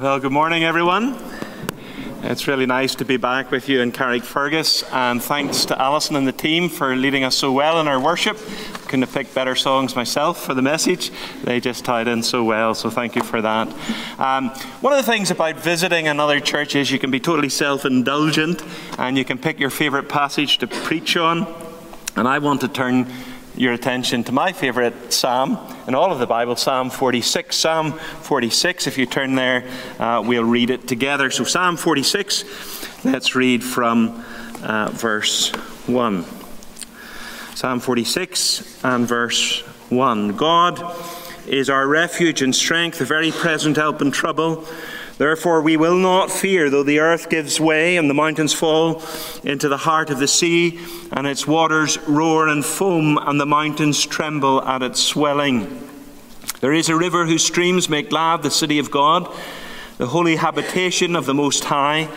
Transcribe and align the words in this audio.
Well, 0.00 0.20
good 0.20 0.30
morning, 0.30 0.62
everyone. 0.62 1.18
It's 2.22 2.46
really 2.46 2.66
nice 2.66 2.94
to 2.94 3.04
be 3.04 3.16
back 3.16 3.50
with 3.50 3.68
you 3.68 3.80
in 3.80 3.90
Carrickfergus, 3.90 4.88
and 4.92 5.20
thanks 5.20 5.64
to 5.64 5.82
Alison 5.82 6.14
and 6.14 6.24
the 6.24 6.30
team 6.30 6.68
for 6.68 6.94
leading 6.94 7.24
us 7.24 7.34
so 7.34 7.50
well 7.50 7.80
in 7.80 7.88
our 7.88 7.98
worship. 7.98 8.38
Couldn't 8.84 9.02
have 9.02 9.12
picked 9.12 9.34
better 9.34 9.56
songs 9.56 9.96
myself 9.96 10.40
for 10.44 10.54
the 10.54 10.62
message. 10.62 11.10
They 11.42 11.58
just 11.58 11.84
tied 11.84 12.06
in 12.06 12.22
so 12.22 12.44
well, 12.44 12.76
so 12.76 12.90
thank 12.90 13.16
you 13.16 13.24
for 13.24 13.42
that. 13.42 13.66
Um, 14.20 14.50
one 14.82 14.92
of 14.92 15.04
the 15.04 15.10
things 15.10 15.32
about 15.32 15.56
visiting 15.56 16.06
another 16.06 16.38
church 16.38 16.76
is 16.76 16.92
you 16.92 17.00
can 17.00 17.10
be 17.10 17.18
totally 17.18 17.48
self 17.48 17.84
indulgent 17.84 18.62
and 18.98 19.18
you 19.18 19.24
can 19.24 19.36
pick 19.36 19.58
your 19.58 19.70
favourite 19.70 20.08
passage 20.08 20.58
to 20.58 20.68
preach 20.68 21.16
on. 21.16 21.44
And 22.14 22.28
I 22.28 22.38
want 22.38 22.60
to 22.60 22.68
turn 22.68 23.12
your 23.58 23.72
attention 23.72 24.22
to 24.22 24.30
my 24.30 24.52
favorite 24.52 25.12
psalm 25.12 25.58
in 25.88 25.94
all 25.94 26.12
of 26.12 26.20
the 26.20 26.26
Bible, 26.26 26.54
Psalm 26.54 26.90
46. 26.90 27.56
Psalm 27.56 27.92
46, 27.92 28.86
if 28.86 28.96
you 28.96 29.04
turn 29.04 29.34
there, 29.34 29.68
uh, 29.98 30.22
we'll 30.24 30.44
read 30.44 30.70
it 30.70 30.86
together. 30.86 31.28
So, 31.30 31.42
Psalm 31.42 31.76
46, 31.76 32.44
let's 33.04 33.34
read 33.34 33.64
from 33.64 34.24
uh, 34.62 34.90
verse 34.92 35.50
1. 35.88 36.24
Psalm 37.56 37.80
46 37.80 38.84
and 38.84 39.08
verse 39.08 39.62
1. 39.90 40.36
God 40.36 40.96
is 41.48 41.68
our 41.68 41.88
refuge 41.88 42.42
and 42.42 42.54
strength, 42.54 43.00
a 43.00 43.04
very 43.04 43.32
present 43.32 43.76
help 43.76 44.00
in 44.00 44.12
trouble. 44.12 44.64
Therefore, 45.18 45.60
we 45.60 45.76
will 45.76 45.96
not 45.96 46.30
fear, 46.30 46.70
though 46.70 46.84
the 46.84 47.00
earth 47.00 47.28
gives 47.28 47.60
way 47.60 47.96
and 47.96 48.08
the 48.08 48.14
mountains 48.14 48.54
fall 48.54 49.02
into 49.42 49.68
the 49.68 49.76
heart 49.76 50.10
of 50.10 50.20
the 50.20 50.28
sea, 50.28 50.78
and 51.10 51.26
its 51.26 51.44
waters 51.44 51.98
roar 52.06 52.46
and 52.46 52.64
foam, 52.64 53.18
and 53.18 53.40
the 53.40 53.44
mountains 53.44 54.06
tremble 54.06 54.62
at 54.62 54.82
its 54.82 55.00
swelling. 55.00 55.88
There 56.60 56.72
is 56.72 56.88
a 56.88 56.96
river 56.96 57.26
whose 57.26 57.44
streams 57.44 57.88
make 57.88 58.10
glad 58.10 58.42
the 58.42 58.50
city 58.50 58.78
of 58.78 58.92
God, 58.92 59.28
the 59.96 60.06
holy 60.06 60.36
habitation 60.36 61.16
of 61.16 61.26
the 61.26 61.34
Most 61.34 61.64
High. 61.64 62.08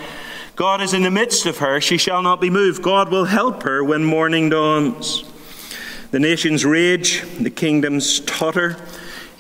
God 0.56 0.80
is 0.80 0.94
in 0.94 1.02
the 1.02 1.10
midst 1.10 1.48
of 1.48 1.58
her, 1.58 1.82
she 1.82 1.98
shall 1.98 2.22
not 2.22 2.40
be 2.40 2.52
moved. 2.52 2.84
God 2.84 3.10
will 3.10 3.26
help 3.26 3.64
her 3.64 3.84
when 3.84 4.04
morning 4.04 4.50
dawns. 4.50 5.24
The 6.12 6.20
nations 6.20 6.66
rage, 6.66 7.24
the 7.40 7.50
kingdoms 7.50 8.20
totter. 8.20 8.78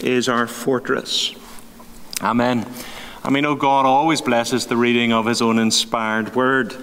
is 0.00 0.28
our 0.28 0.46
fortress. 0.46 1.34
Amen. 2.20 2.66
I 3.22 3.30
mean, 3.30 3.44
oh, 3.44 3.54
God 3.54 3.84
always 3.84 4.20
blesses 4.20 4.66
the 4.66 4.76
reading 4.76 5.12
of 5.12 5.26
his 5.26 5.42
own 5.42 5.58
inspired 5.58 6.34
word. 6.34 6.74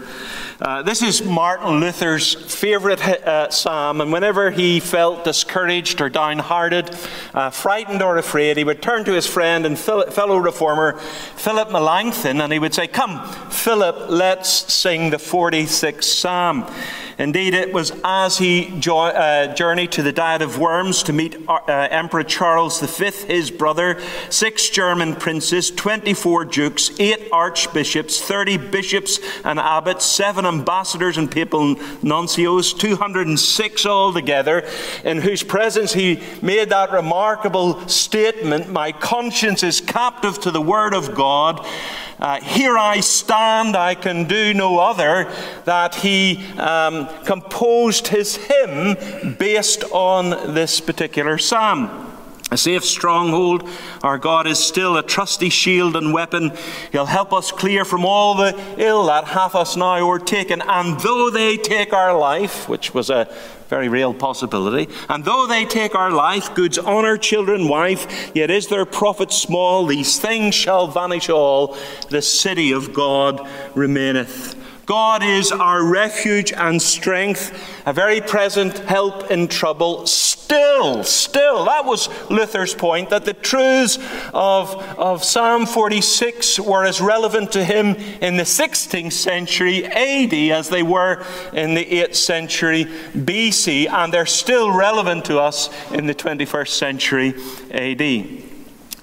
Uh, 0.61 0.81
this 0.81 1.01
is 1.01 1.21
Martin 1.21 1.81
Luther's 1.81 2.33
favorite 2.33 3.05
uh, 3.05 3.49
psalm, 3.49 3.99
and 3.99 4.13
whenever 4.13 4.51
he 4.51 4.79
felt 4.79 5.25
discouraged 5.25 5.99
or 5.99 6.07
downhearted, 6.09 6.95
uh, 7.33 7.49
frightened 7.49 8.01
or 8.01 8.17
afraid, 8.17 8.55
he 8.55 8.63
would 8.63 8.81
turn 8.81 9.03
to 9.03 9.11
his 9.11 9.27
friend 9.27 9.65
and 9.65 9.77
fellow 9.77 10.37
reformer 10.37 10.97
Philip 11.35 11.71
Melanchthon 11.71 12.39
and 12.39 12.53
he 12.53 12.59
would 12.59 12.73
say, 12.73 12.87
Come, 12.87 13.21
Philip, 13.49 14.09
let's 14.09 14.73
sing 14.73 15.09
the 15.09 15.17
46th 15.17 16.05
psalm. 16.05 16.65
Indeed, 17.17 17.53
it 17.53 17.71
was 17.71 17.93
as 18.03 18.37
he 18.37 18.77
jo- 18.79 18.97
uh, 18.97 19.53
journeyed 19.53 19.93
to 19.93 20.03
the 20.03 20.11
Diet 20.11 20.41
of 20.41 20.57
Worms 20.57 21.03
to 21.03 21.13
meet 21.13 21.37
uh, 21.47 21.61
Emperor 21.67 22.23
Charles 22.23 22.81
V, 22.81 23.11
his 23.27 23.51
brother, 23.51 24.01
six 24.29 24.69
German 24.69 25.15
princes, 25.15 25.71
24 25.71 26.45
dukes, 26.45 26.91
eight 26.99 27.29
archbishops, 27.31 28.21
30 28.21 28.57
bishops 28.57 29.19
and 29.45 29.59
abbots, 29.59 30.05
seven 30.05 30.44
ambassadors 30.45 31.17
and 31.17 31.29
papal 31.29 31.75
nuncios, 31.75 32.77
206 32.77 33.85
altogether, 33.85 34.67
in 35.03 35.21
whose 35.21 35.43
presence 35.43 35.93
he 35.93 36.21
made 36.41 36.69
that 36.69 36.91
remarkable 36.91 37.87
statement 37.87 38.69
My 38.69 38.91
conscience 38.91 39.63
is 39.63 39.81
captive 39.81 40.39
to 40.41 40.51
the 40.51 40.61
word 40.61 40.93
of 40.93 41.15
God. 41.15 41.65
Uh, 42.19 42.39
here 42.39 42.77
I 42.77 43.01
stand, 43.01 43.75
I 43.75 43.95
can 43.95 44.25
do 44.25 44.53
no 44.53 44.79
other, 44.79 45.29
that 45.65 45.95
he 45.95 46.45
um, 46.57 47.09
composed 47.25 48.07
his 48.07 48.37
hymn 48.37 49.35
based 49.37 49.83
on 49.91 50.53
this 50.53 50.79
particular 50.79 51.37
psalm. 51.37 52.04
A 52.55 52.57
safe 52.57 52.85
stronghold. 52.85 53.67
Our 54.01 54.17
God 54.17 54.47
is 54.47 54.59
still 54.59 54.95
a 54.95 55.03
trusty 55.03 55.49
shield 55.49 55.97
and 55.97 56.13
weapon. 56.13 56.53
He'll 56.93 57.05
help 57.05 57.33
us 57.33 57.51
clear 57.51 57.83
from 57.83 58.05
all 58.05 58.33
the 58.33 58.57
ill 58.77 59.07
that 59.07 59.25
hath 59.25 59.55
us 59.55 59.75
now 59.75 59.97
o'ertaken. 59.97 60.61
And 60.61 60.97
though 61.01 61.29
they 61.29 61.57
take 61.57 61.91
our 61.91 62.17
life, 62.17 62.69
which 62.69 62.93
was 62.93 63.09
a 63.09 63.27
very 63.67 63.89
real 63.89 64.13
possibility, 64.13 64.87
and 65.09 65.25
though 65.25 65.45
they 65.47 65.65
take 65.65 65.95
our 65.95 66.11
life, 66.11 66.55
goods, 66.55 66.79
honour, 66.79 67.17
children, 67.17 67.67
wife, 67.67 68.31
yet 68.33 68.49
is 68.49 68.67
their 68.67 68.85
profit 68.85 69.33
small. 69.33 69.85
These 69.85 70.17
things 70.17 70.55
shall 70.55 70.87
vanish 70.87 71.27
all. 71.27 71.75
The 72.09 72.21
city 72.21 72.71
of 72.71 72.93
God 72.93 73.45
remaineth. 73.75 74.55
God 74.85 75.23
is 75.23 75.51
our 75.51 75.83
refuge 75.83 76.53
and 76.53 76.81
strength, 76.81 77.51
a 77.85 77.91
very 77.91 78.21
present 78.21 78.77
help 78.79 79.29
in 79.29 79.49
trouble. 79.49 80.05
Still, 80.45 81.03
still, 81.03 81.65
that 81.65 81.85
was 81.85 82.07
Luther's 82.29 82.75
point 82.75 83.09
that 83.09 83.25
the 83.25 83.33
truths 83.33 83.97
of, 84.31 84.75
of 84.95 85.23
Psalm 85.23 85.65
46 85.65 86.59
were 86.59 86.85
as 86.85 87.01
relevant 87.01 87.51
to 87.53 87.63
him 87.63 87.95
in 88.21 88.37
the 88.37 88.43
16th 88.43 89.11
century 89.11 89.87
AD 89.87 90.33
as 90.55 90.69
they 90.69 90.83
were 90.83 91.25
in 91.51 91.73
the 91.73 91.83
8th 91.83 92.13
century 92.13 92.85
BC, 93.15 93.89
and 93.89 94.13
they're 94.13 94.27
still 94.27 94.69
relevant 94.69 95.25
to 95.25 95.39
us 95.39 95.71
in 95.91 96.05
the 96.05 96.13
21st 96.13 96.67
century 96.67 97.33
AD. 97.71 98.43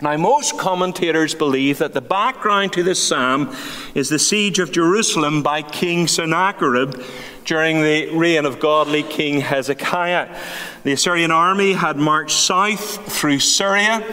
Now, 0.01 0.17
most 0.19 0.57
commentators 0.59 1.35
believe 1.35 1.79
that 1.79 1.93
the 1.93 2.01
background 2.01 2.73
to 2.75 2.85
this 2.85 3.03
psalm 3.03 3.53
is 3.97 4.09
the 4.09 4.19
siege 4.21 4.61
of 4.61 4.71
Jerusalem 4.71 5.43
by 5.43 5.63
King 5.63 6.07
Sennacherib 6.07 7.03
during 7.45 7.83
the 7.83 8.11
reign 8.15 8.45
of 8.45 8.61
godly 8.61 9.03
King 9.03 9.41
Hezekiah. 9.41 10.39
The 10.85 10.93
Assyrian 10.93 11.31
army 11.31 11.75
had 11.75 11.97
marched 11.97 12.37
south 12.37 13.13
through 13.13 13.39
Syria 13.39 14.05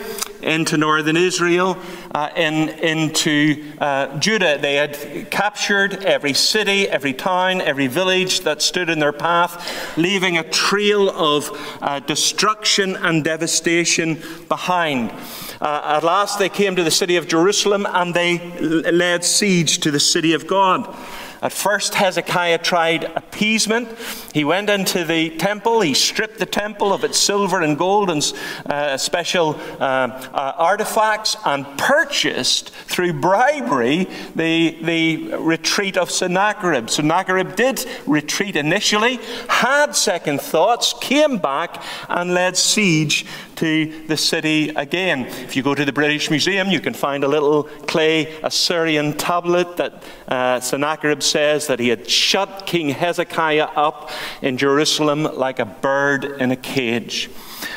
into 0.41 0.77
northern 0.77 1.17
Israel, 1.17 1.77
uh, 2.13 2.29
in, 2.35 2.69
into 2.69 3.73
uh, 3.79 4.17
Judah. 4.19 4.57
They 4.57 4.75
had 4.75 5.29
captured 5.31 6.05
every 6.05 6.33
city, 6.33 6.87
every 6.87 7.13
town, 7.13 7.61
every 7.61 7.87
village 7.87 8.41
that 8.41 8.61
stood 8.61 8.89
in 8.89 8.99
their 8.99 9.11
path, 9.11 9.97
leaving 9.97 10.37
a 10.37 10.43
trail 10.43 11.09
of 11.09 11.49
uh, 11.81 11.99
destruction 11.99 12.95
and 12.95 13.23
devastation 13.23 14.21
behind. 14.47 15.11
Uh, 15.59 15.97
at 15.97 16.03
last, 16.03 16.39
they 16.39 16.49
came 16.49 16.75
to 16.75 16.83
the 16.83 16.91
city 16.91 17.17
of 17.17 17.27
Jerusalem 17.27 17.85
and 17.89 18.13
they 18.13 18.39
laid 18.61 19.23
siege 19.23 19.79
to 19.79 19.91
the 19.91 19.99
city 19.99 20.33
of 20.33 20.47
God. 20.47 20.95
At 21.41 21.53
first, 21.53 21.95
Hezekiah 21.95 22.57
tried 22.57 23.05
appeasement. 23.15 23.87
He 24.33 24.43
went 24.43 24.69
into 24.69 25.03
the 25.03 25.31
temple, 25.37 25.81
he 25.81 25.93
stripped 25.93 26.37
the 26.37 26.45
temple 26.45 26.93
of 26.93 27.03
its 27.03 27.17
silver 27.17 27.61
and 27.61 27.77
gold 27.77 28.09
and 28.09 28.33
uh, 28.65 28.97
special 28.97 29.55
uh, 29.79 29.83
uh, 29.83 30.53
artifacts, 30.57 31.35
and 31.45 31.65
purchased 31.77 32.69
through 32.69 33.13
bribery 33.13 34.07
the, 34.35 34.77
the 34.83 35.35
retreat 35.35 35.97
of 35.97 36.11
Sennacherib. 36.11 36.89
Sennacherib 36.89 37.55
did 37.55 37.85
retreat 38.05 38.55
initially, 38.55 39.19
had 39.47 39.95
second 39.95 40.41
thoughts, 40.41 40.93
came 41.01 41.37
back, 41.37 41.83
and 42.07 42.33
led 42.33 42.55
siege 42.55 43.25
to 43.55 44.05
the 44.07 44.15
city 44.15 44.69
again. 44.69 45.25
If 45.25 45.55
you 45.55 45.63
go 45.63 45.75
to 45.75 45.83
the 45.83 45.91
British 45.91 46.29
Museum, 46.29 46.69
you 46.69 46.79
can 46.79 46.93
find 46.93 47.25
a 47.25 47.27
little 47.27 47.63
clay 47.63 48.39
Assyrian 48.41 49.17
tablet 49.17 49.75
that 49.75 50.03
uh, 50.29 50.59
Sennacherib 50.61 51.21
says 51.21 51.67
that 51.67 51.79
he 51.79 51.89
had 51.89 52.09
shut 52.09 52.65
King 52.65 52.89
Hezekiah 52.89 53.67
up 53.75 54.11
in 54.41 54.57
Jerusalem 54.57 55.23
like 55.23 55.59
a 55.59 55.65
bird 55.65 56.25
in 56.25 56.51
a 56.51 56.55
cage. 56.55 57.29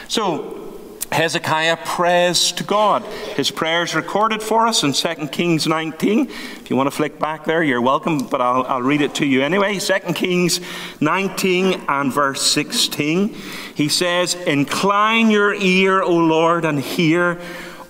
So, 0.09 0.63
Hezekiah 1.13 1.77
prays 1.85 2.53
to 2.53 2.65
God. 2.65 3.05
His 3.37 3.51
prayer 3.51 3.83
is 3.83 3.95
recorded 3.95 4.43
for 4.43 4.67
us 4.67 4.83
in 4.83 4.95
2 4.95 5.29
Kings 5.29 5.67
19. 5.67 6.27
If 6.29 6.71
you 6.71 6.77
want 6.77 6.87
to 6.87 6.91
flick 6.91 7.19
back 7.19 7.45
there, 7.45 7.63
you're 7.63 7.83
welcome, 7.83 8.27
but 8.27 8.41
I'll, 8.41 8.65
I'll 8.65 8.83
read 8.83 9.03
it 9.03 9.15
to 9.17 9.27
you 9.27 9.43
anyway. 9.43 9.79
2 9.79 10.15
Kings 10.15 10.61
19 11.01 11.83
and 11.87 12.13
verse 12.13 12.41
16. 12.43 13.37
He 13.75 13.89
says, 13.89 14.35
Incline 14.35 15.31
your 15.31 15.53
ear, 15.55 16.03
O 16.03 16.17
Lord, 16.17 16.65
and 16.65 16.81
hear. 16.81 17.39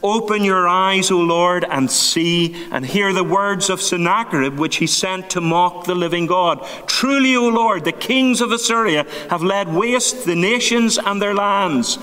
Open 0.03 0.45
your 0.45 0.67
eyes, 0.67 1.11
O 1.11 1.19
Lord, 1.19 1.65
and 1.65 1.91
see, 1.91 2.67
and 2.71 2.85
hear 2.85 3.13
the 3.13 3.23
words 3.23 3.71
of 3.71 3.81
Sennacherib, 3.81 4.59
which 4.59 4.77
he 4.77 4.87
sent 4.87 5.31
to 5.31 5.41
mock 5.41 5.85
the 5.85 5.95
living 5.95 6.27
God. 6.27 6.67
Truly, 6.87 7.37
O 7.37 7.49
Lord, 7.49 7.85
the 7.85 7.93
kings 7.93 8.41
of 8.41 8.51
Assyria 8.51 9.07
have 9.31 9.43
laid 9.43 9.69
waste 9.69 10.25
the 10.25 10.35
nations 10.35 10.99
and 10.99 11.23
their 11.23 11.35
lands 11.35 11.99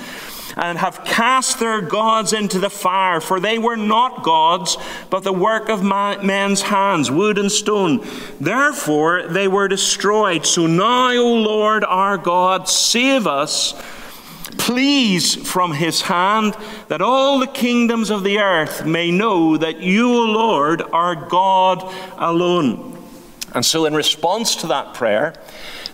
and 0.57 0.78
have 0.78 1.06
cast 1.06 1.60
their 1.60 1.80
gods 1.80 2.34
into 2.34 2.60
the 2.60 2.69
fire, 2.69 3.22
for 3.22 3.40
they 3.40 3.57
were 3.57 3.78
not 3.78 4.24
gods, 4.24 4.78
but 5.10 5.24
the 5.24 5.31
work 5.31 5.69
of 5.69 5.84
men's 5.84 6.62
hands, 6.63 7.10
wood 7.10 7.38
and 7.38 7.51
stone. 7.51 8.06
Therefore 8.40 9.24
they 9.28 9.48
were 9.48 9.68
destroyed. 9.68 10.46
So 10.46 10.68
now, 10.68 11.12
O 11.12 11.34
Lord 11.34 11.84
our 11.86 12.18
God, 12.18 12.68
save 12.68 13.25
us. 13.25 13.74
Please 14.57 15.36
from 15.36 15.74
his 15.74 16.01
hand, 16.01 16.56
that 16.88 17.01
all 17.01 17.40
the 17.40 17.48
kingdoms 17.48 18.10
of 18.10 18.24
the 18.24 18.40
earth 18.40 18.86
may 18.86 19.12
know 19.12 19.57
that 19.57 19.80
you, 19.80 20.12
O 20.12 20.25
Lord, 20.25 20.81
are 20.81 21.16
God 21.16 21.84
alone. 22.18 22.98
And 23.54 23.66
so, 23.66 23.86
in 23.86 23.94
response 23.94 24.56
to 24.57 24.68
that 24.68 24.94
prayer, 24.94 25.34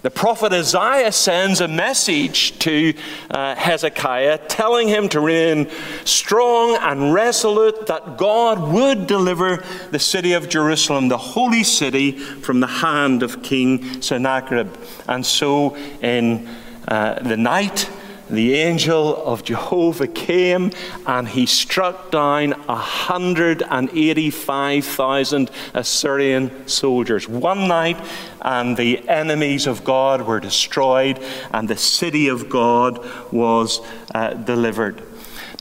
the 0.06 0.12
prophet 0.12 0.54
Isaiah 0.54 1.12
sends 1.12 1.62
a 1.62 1.68
message 1.68 2.60
to 2.60 2.94
uh, 3.32 3.56
Hezekiah 3.56 4.38
telling 4.48 4.88
him 4.88 5.10
to 5.10 5.20
remain 5.20 5.72
strong 6.04 6.78
and 6.80 7.12
resolute 7.12 7.88
that 7.88 8.16
God 8.16 8.72
would 8.72 9.08
deliver 9.08 9.64
the 9.90 9.98
city 9.98 10.34
of 10.34 10.48
Jerusalem, 10.48 11.08
the 11.08 11.18
holy 11.18 11.64
city, 11.64 12.12
from 12.12 12.60
the 12.60 12.68
hand 12.68 13.24
of 13.24 13.42
King 13.42 14.00
Sennacherib. 14.02 14.76
And 15.08 15.26
so, 15.26 15.76
in 16.02 16.48
uh, 16.88 17.24
the 17.24 17.38
night, 17.38 17.90
the 18.30 18.54
angel 18.56 19.24
of 19.26 19.44
Jehovah 19.44 20.08
came 20.08 20.72
and 21.06 21.28
he 21.28 21.46
struck 21.46 22.12
down 22.12 22.52
185,000 22.52 25.52
Assyrian 25.74 26.68
soldiers. 26.68 27.28
One 27.28 27.68
night, 27.68 27.98
and 28.42 28.78
the 28.78 29.08
enemies 29.10 29.68
of 29.68 29.84
God 29.84 30.22
were 30.22 30.40
destroyed, 30.40 31.20
and 31.52 31.68
the 31.68 31.78
city 31.78 32.28
of 32.28 32.50
God 32.50 33.04
was 33.32 33.82
uh, 34.14 34.34
delivered. 34.34 35.02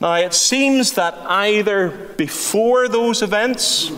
Now, 0.01 0.15
it 0.15 0.33
seems 0.33 0.93
that 0.93 1.13
either 1.25 1.89
before 2.17 2.87
those 2.87 3.21
events, 3.21 3.91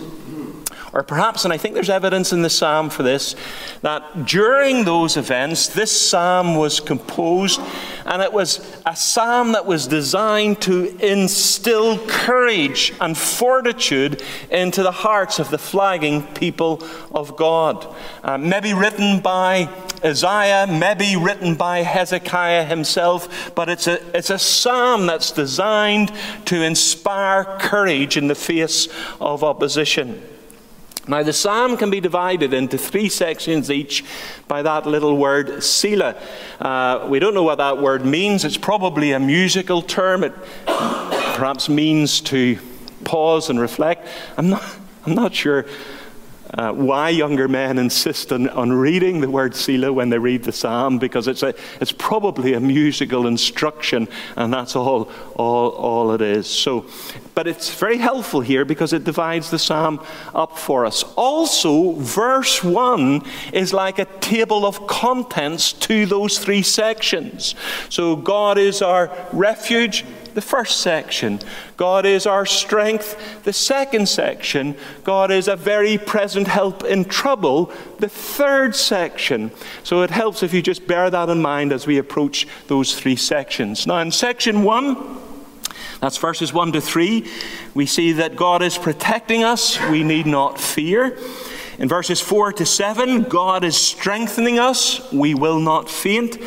or 0.94 1.04
perhaps, 1.04 1.44
and 1.44 1.54
I 1.54 1.58
think 1.58 1.74
there's 1.74 1.90
evidence 1.90 2.32
in 2.32 2.42
the 2.42 2.50
psalm 2.50 2.90
for 2.90 3.04
this, 3.04 3.36
that 3.82 4.26
during 4.26 4.86
those 4.86 5.18
events, 5.18 5.68
this 5.68 6.10
psalm 6.10 6.56
was 6.56 6.80
composed, 6.80 7.60
and 8.06 8.22
it 8.22 8.32
was 8.32 8.82
a 8.86 8.96
psalm 8.96 9.52
that 9.52 9.66
was 9.66 9.88
designed 9.88 10.62
to 10.62 10.98
instill 11.06 12.00
courage 12.08 12.94
and 13.02 13.18
fortitude 13.18 14.24
into 14.50 14.82
the 14.82 14.92
hearts 14.92 15.40
of 15.40 15.50
the 15.50 15.58
flagging 15.58 16.24
people 16.34 16.82
of 17.12 17.36
God. 17.36 17.94
Uh, 18.24 18.38
maybe 18.38 18.74
written 18.74 19.20
by 19.20 19.70
Isaiah, 20.06 20.68
maybe 20.68 21.18
written 21.18 21.56
by 21.56 21.80
Hezekiah 21.80 22.64
himself, 22.66 23.54
but 23.56 23.68
it's 23.68 23.88
a, 23.88 24.18
it's 24.18 24.30
a 24.30 24.40
psalm 24.40 25.06
that's 25.06 25.32
designed 25.32 26.14
to 26.46 26.64
inspire 26.64 27.44
courage 27.60 28.16
in 28.16 28.28
the 28.28 28.36
face 28.36 28.88
of 29.20 29.44
opposition. 29.44 30.22
Now, 31.08 31.24
the 31.24 31.32
psalm 31.32 31.78
can 31.78 31.90
be 31.90 32.02
divided 32.02 32.54
into 32.54 32.78
three 32.78 33.08
sections 33.08 33.72
each 33.72 34.04
by 34.48 34.62
that 34.62 34.86
little 34.86 35.16
word, 35.16 35.64
Selah. 35.64 36.16
Uh, 36.60 37.08
we 37.10 37.20
don't 37.20 37.34
know 37.34 37.44
what 37.44 37.60
that 37.60 37.78
word 37.78 38.06
means. 38.06 38.44
It's 38.44 38.58
probably 38.58 39.14
a 39.14 39.20
musical 39.20 39.82
term. 39.82 40.24
It 40.24 40.34
perhaps 40.66 41.70
means 41.70 42.20
to 42.22 42.60
pause 43.06 43.50
and 43.50 43.60
reflect. 43.60 44.08
I'm 44.38 44.50
not, 44.50 44.64
I'm 45.06 45.16
not 45.16 45.34
sure 45.34 45.66
uh, 46.58 46.74
why 46.74 47.10
younger 47.10 47.48
men 47.48 47.78
insist 47.78 48.32
on, 48.32 48.50
on 48.50 48.74
reading 48.74 49.22
the 49.22 49.30
word 49.30 49.56
Selah 49.56 49.94
when 49.94 50.10
they 50.10 50.18
read 50.18 50.44
the 50.44 50.52
psalm, 50.52 50.98
because 50.98 51.28
it's, 51.28 51.44
a, 51.44 51.54
it's 51.80 51.92
probably 51.92 52.54
a 52.54 52.60
musical 52.60 53.28
instruction, 53.28 54.08
and 54.36 54.52
that's 54.52 54.76
all, 54.76 55.10
all, 55.36 55.70
all 55.70 56.12
it 56.14 56.22
is. 56.22 56.48
So, 56.48 56.86
but 57.36 57.48
it's 57.48 57.74
very 57.74 57.98
helpful 57.98 58.42
here 58.42 58.66
because 58.66 58.92
it 58.92 59.04
divides 59.04 59.52
the 59.52 59.60
psalm 59.60 60.04
up 60.34 60.58
for 60.58 60.86
us. 60.86 61.04
Also, 61.16 61.94
verse 61.94 62.64
1 62.64 63.22
is 63.54 63.72
like 63.72 64.00
a 64.00 64.06
table 64.20 64.66
of 64.66 64.88
contents 64.88 65.74
to 65.74 66.08
those 66.08 66.40
three 66.40 66.64
sections. 66.64 67.54
So, 67.90 68.16
God 68.16 68.58
is 68.58 68.82
our 68.82 69.12
refuge, 69.32 70.06
the 70.38 70.42
first 70.42 70.82
section. 70.82 71.40
God 71.78 72.06
is 72.06 72.28
our 72.28 72.46
strength, 72.46 73.44
the 73.44 73.52
second 73.52 74.08
section. 74.08 74.76
God 75.04 75.32
is 75.32 75.48
a 75.48 75.56
very 75.56 75.98
present 75.98 76.48
help 76.48 76.84
in 76.84 77.06
trouble, 77.06 77.74
the 77.98 78.08
third 78.08 78.76
section. 78.76 79.50
So 79.84 80.04
it 80.04 80.12
helps 80.12 80.44
if 80.44 80.54
you 80.54 80.62
just 80.62 80.86
bear 80.86 81.10
that 81.10 81.30
in 81.30 81.42
mind 81.42 81.72
as 81.72 81.88
we 81.88 81.98
approach 81.98 82.48
those 82.68 82.94
three 82.94 83.16
sections. 83.16 83.88
Now, 83.88 83.98
in 83.98 84.12
section 84.12 84.62
one, 84.62 85.18
that's 86.02 86.18
verses 86.18 86.54
1 86.54 86.74
to 86.74 86.82
3. 86.82 87.28
We 87.74 87.88
see 87.88 88.12
that 88.12 88.36
God 88.36 88.62
is 88.62 88.78
protecting 88.78 89.44
us. 89.44 89.82
We 89.90 90.04
need 90.04 90.28
not 90.28 90.60
fear. 90.60 91.18
In 91.80 91.90
verses 91.90 92.22
4 92.22 92.54
to 92.54 92.66
7, 92.68 93.24
God 93.24 93.64
is 93.64 93.76
strengthening 93.76 94.60
us. 94.60 95.12
We 95.12 95.34
will 95.34 95.60
not 95.60 95.90
faint. 95.90 96.38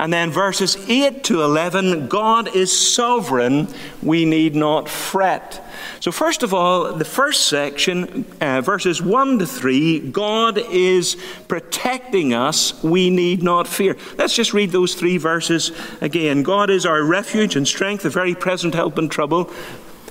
And 0.00 0.10
then 0.10 0.30
verses 0.30 0.78
8 0.88 1.22
to 1.24 1.42
11, 1.42 2.08
God 2.08 2.56
is 2.56 2.72
sovereign. 2.72 3.68
We 4.02 4.24
need 4.24 4.54
not 4.54 4.88
fret. 4.88 5.62
So, 6.00 6.10
first 6.10 6.42
of 6.42 6.54
all, 6.54 6.94
the 6.94 7.04
first 7.04 7.48
section, 7.48 8.24
uh, 8.40 8.62
verses 8.62 9.02
1 9.02 9.40
to 9.40 9.46
3, 9.46 9.98
God 10.08 10.56
is 10.56 11.18
protecting 11.48 12.32
us. 12.32 12.82
We 12.82 13.10
need 13.10 13.42
not 13.42 13.68
fear. 13.68 13.94
Let's 14.16 14.34
just 14.34 14.54
read 14.54 14.70
those 14.70 14.94
three 14.94 15.18
verses 15.18 15.70
again. 16.00 16.44
God 16.44 16.70
is 16.70 16.86
our 16.86 17.04
refuge 17.04 17.54
and 17.54 17.68
strength, 17.68 18.06
a 18.06 18.08
very 18.08 18.34
present 18.34 18.74
help 18.74 18.98
in 18.98 19.10
trouble. 19.10 19.50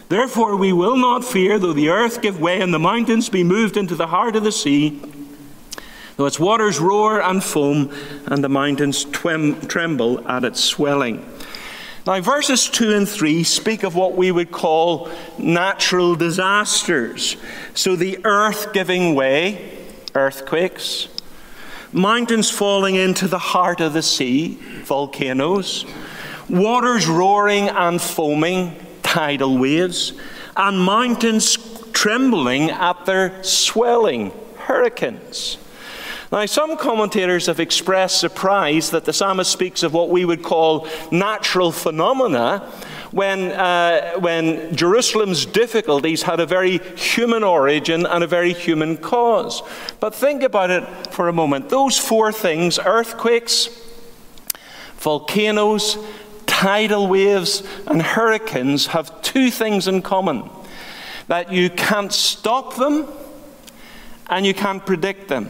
Therefore, 0.10 0.56
we 0.56 0.72
will 0.72 0.98
not 0.98 1.26
fear, 1.26 1.58
though 1.58 1.74
the 1.74 1.90
earth 1.90 2.22
give 2.22 2.40
way 2.40 2.62
and 2.62 2.72
the 2.72 2.78
mountains 2.78 3.28
be 3.28 3.44
moved 3.44 3.76
into 3.76 3.96
the 3.96 4.08
heart 4.08 4.36
of 4.36 4.44
the 4.44 4.52
sea, 4.52 5.02
though 6.20 6.26
its 6.26 6.38
waters 6.38 6.82
roar 6.82 7.22
and 7.22 7.42
foam 7.42 7.90
and 8.26 8.44
the 8.44 8.50
mountains 8.50 9.06
tremble 9.06 10.28
at 10.28 10.44
its 10.44 10.62
swelling. 10.62 11.26
Now, 12.06 12.20
verses 12.20 12.68
2 12.68 12.94
and 12.94 13.08
3 13.08 13.46
speak 13.46 13.84
of 13.84 13.96
what 13.96 14.16
we 14.18 14.30
would 14.30 14.52
call 14.52 15.10
natural 15.38 16.18
disasters. 16.18 17.38
So, 17.74 17.96
the 17.96 18.20
earth 18.26 18.74
giving 18.74 19.16
way, 19.16 19.78
earthquakes, 20.14 21.08
mountains 21.94 22.52
falling 22.52 22.96
into 22.96 23.30
the 23.30 23.40
heart 23.40 23.80
of 23.80 23.94
the 23.94 24.02
sea, 24.02 24.60
volcanoes, 24.84 25.86
waters 26.50 27.08
roaring 27.08 27.70
and 27.70 28.02
foaming, 28.02 28.76
tidal 29.04 29.58
waves, 29.58 30.12
and 30.58 30.82
mountains 30.82 31.58
trembling 31.94 32.72
at 32.72 33.06
their 33.06 33.42
swelling, 33.42 34.34
hurricanes. 34.58 35.58
Now, 36.32 36.46
some 36.46 36.78
commentators 36.78 37.48
have 37.48 37.60
expressed 37.60 38.20
surprise 38.20 38.92
that 38.92 39.06
the 39.06 39.14
psalmist 39.14 39.52
speaks 39.52 39.82
of 39.82 39.94
what 39.94 40.10
we 40.10 40.26
would 40.26 40.44
call 40.44 40.88
natural 41.12 41.72
phenomena 41.72 42.72
when, 43.10 43.52
uh, 43.52 44.20
when 44.20 44.76
Jerusalem's 44.76 45.48
difficulties 45.48 46.22
had 46.22 46.40
a 46.40 46.46
very 46.46 46.78
human 46.96 47.44
origin 47.44 48.06
and 48.06 48.24
a 48.24 48.28
very 48.28 48.54
human 48.54 48.98
cause. 48.98 49.64
But 50.00 50.14
think 50.14 50.44
about 50.44 50.70
it 50.70 50.86
for 51.08 51.30
a 51.30 51.34
moment. 51.34 51.70
Those 51.70 51.98
four 51.98 52.32
things 52.32 52.78
earthquakes, 52.78 53.70
volcanoes, 54.98 55.98
tidal 56.46 57.08
waves 57.08 57.64
and 57.88 58.04
hurricanes 58.04 58.88
have 58.88 59.20
two 59.24 59.50
things 59.50 59.88
in 59.88 60.04
common 60.04 60.48
that 61.28 61.52
you 61.52 61.72
can't 61.72 62.14
stop 62.14 62.76
them 62.76 63.08
and 64.28 64.46
you 64.46 64.54
can't 64.54 64.86
predict 64.86 65.28
them. 65.28 65.50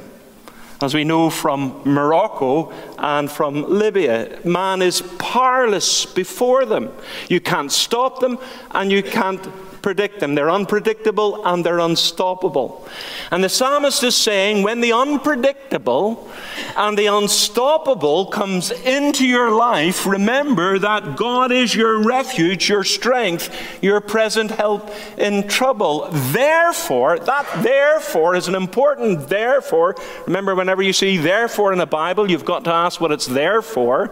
As 0.81 0.93
we 0.93 1.03
know 1.03 1.29
from 1.29 1.81
Morocco 1.83 2.71
and 2.97 3.29
from 3.29 3.65
Libya, 3.67 4.39
man 4.45 4.81
is 4.81 5.01
powerless 5.17 6.05
before 6.05 6.65
them. 6.65 6.89
You 7.27 7.41
can't 7.41 7.71
stop 7.71 8.21
them 8.21 8.39
and 8.71 8.89
you 8.89 9.03
can't 9.03 9.45
predict 9.81 10.19
them. 10.19 10.35
They're 10.35 10.49
unpredictable 10.49 11.45
and 11.45 11.65
they're 11.65 11.79
unstoppable. 11.79 12.87
And 13.31 13.43
the 13.43 13.49
psalmist 13.49 14.03
is 14.03 14.15
saying 14.15 14.63
when 14.63 14.81
the 14.81 14.93
unpredictable 14.93 16.29
and 16.75 16.97
the 16.97 17.07
unstoppable 17.07 18.27
comes 18.27 18.71
into 18.71 19.25
your 19.25 19.51
life, 19.51 20.05
remember 20.05 20.79
that 20.79 21.15
God 21.15 21.51
is 21.51 21.75
your 21.75 22.03
refuge, 22.03 22.69
your 22.69 22.83
strength, 22.83 23.49
your 23.81 24.01
present 24.01 24.51
help 24.51 24.89
in 25.17 25.47
trouble. 25.47 26.07
Therefore, 26.11 27.19
that 27.19 27.63
therefore 27.63 28.35
is 28.35 28.47
an 28.47 28.55
important 28.55 29.29
therefore. 29.29 29.95
Remember, 30.25 30.55
whenever 30.55 30.81
you 30.81 30.93
see 30.93 31.17
therefore 31.17 31.71
in 31.71 31.79
the 31.79 31.85
Bible, 31.85 32.29
you've 32.29 32.45
got 32.45 32.63
to 32.65 32.73
ask 32.73 32.99
what 33.01 33.11
it's 33.11 33.27
there 33.27 33.61
for. 33.61 34.11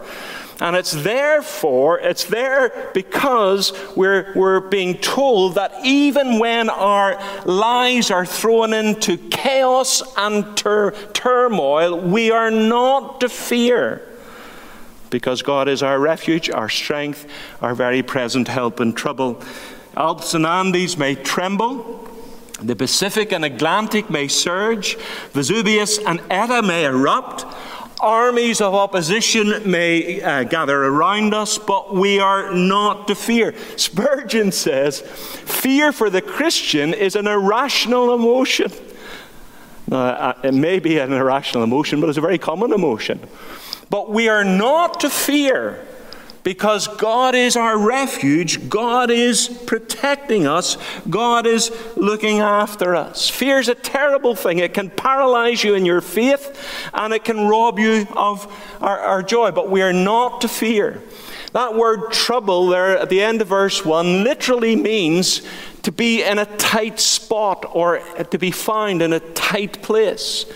And 0.60 0.74
it's 0.74 0.90
therefore, 0.90 2.00
it's 2.00 2.24
there 2.24 2.90
because 2.92 3.72
we're, 3.94 4.32
we're 4.34 4.60
being 4.60 4.98
told 4.98 5.54
that 5.54 5.72
even 5.84 6.40
when 6.40 6.68
our 6.68 7.20
lives 7.44 8.10
are 8.10 8.26
thrown 8.26 8.72
into 8.72 9.16
chaos 9.16 10.02
and 10.16 10.56
tur- 10.56 10.92
turmoil, 11.12 12.00
we 12.00 12.32
are 12.32 12.50
not 12.50 13.20
to 13.20 13.28
fear. 13.28 14.02
Because 15.10 15.42
God 15.42 15.68
is 15.68 15.82
our 15.82 15.98
refuge, 15.98 16.50
our 16.50 16.68
strength, 16.68 17.26
our 17.62 17.74
very 17.74 18.02
present 18.02 18.48
help 18.48 18.80
in 18.80 18.94
trouble. 18.94 19.40
Alps 19.96 20.34
and 20.34 20.44
Andes 20.44 20.98
may 20.98 21.14
tremble, 21.14 22.08
the 22.60 22.74
Pacific 22.74 23.32
and 23.32 23.44
Atlantic 23.44 24.10
may 24.10 24.26
surge, 24.26 24.96
Vesuvius 25.32 25.98
and 25.98 26.20
Etna 26.28 26.62
may 26.62 26.84
erupt, 26.84 27.46
armies 28.00 28.60
of 28.60 28.74
opposition 28.74 29.70
may 29.70 30.20
uh, 30.20 30.44
gather 30.44 30.84
around 30.84 31.34
us, 31.34 31.58
but 31.58 31.94
we 31.94 32.20
are 32.20 32.52
not 32.52 33.08
to 33.08 33.14
fear. 33.14 33.54
Spurgeon 33.76 34.52
says, 34.52 35.00
Fear 35.00 35.92
for 35.92 36.10
the 36.10 36.22
Christian 36.22 36.94
is 36.94 37.16
an 37.16 37.26
irrational 37.26 38.14
emotion. 38.14 38.72
Uh, 39.90 40.34
it 40.42 40.54
may 40.54 40.78
be 40.78 40.98
an 40.98 41.12
irrational 41.12 41.64
emotion, 41.64 42.00
but 42.00 42.08
it's 42.08 42.18
a 42.18 42.22
very 42.22 42.38
common 42.38 42.72
emotion. 42.72 43.20
But 43.90 44.10
we 44.10 44.28
are 44.28 44.44
not 44.44 45.00
to 45.00 45.10
fear 45.10 45.87
because 46.48 46.88
God 46.88 47.34
is 47.34 47.56
our 47.56 47.76
refuge, 47.76 48.70
God 48.70 49.10
is 49.10 49.48
protecting 49.66 50.46
us, 50.46 50.78
God 51.10 51.46
is 51.46 51.70
looking 51.94 52.38
after 52.38 52.96
us. 52.96 53.28
Fear 53.28 53.58
is 53.58 53.68
a 53.68 53.74
terrible 53.74 54.34
thing. 54.34 54.58
It 54.58 54.72
can 54.72 54.88
paralyze 54.88 55.62
you 55.62 55.74
in 55.74 55.84
your 55.84 56.00
faith 56.00 56.58
and 56.94 57.12
it 57.12 57.22
can 57.22 57.46
rob 57.46 57.78
you 57.78 58.06
of 58.16 58.50
our, 58.80 58.98
our 58.98 59.22
joy, 59.22 59.50
but 59.50 59.68
we 59.68 59.82
are 59.82 59.92
not 59.92 60.40
to 60.40 60.48
fear. 60.48 61.02
That 61.52 61.74
word 61.74 62.12
trouble 62.12 62.68
there 62.68 62.96
at 62.96 63.10
the 63.10 63.20
end 63.20 63.42
of 63.42 63.48
verse 63.48 63.84
1 63.84 64.24
literally 64.24 64.74
means 64.74 65.42
to 65.82 65.92
be 65.92 66.22
in 66.22 66.38
a 66.38 66.46
tight 66.56 66.98
spot 66.98 67.66
or 67.74 67.98
to 68.24 68.38
be 68.38 68.52
found 68.52 69.02
in 69.02 69.12
a 69.12 69.20
tight 69.20 69.82
place. 69.82 70.46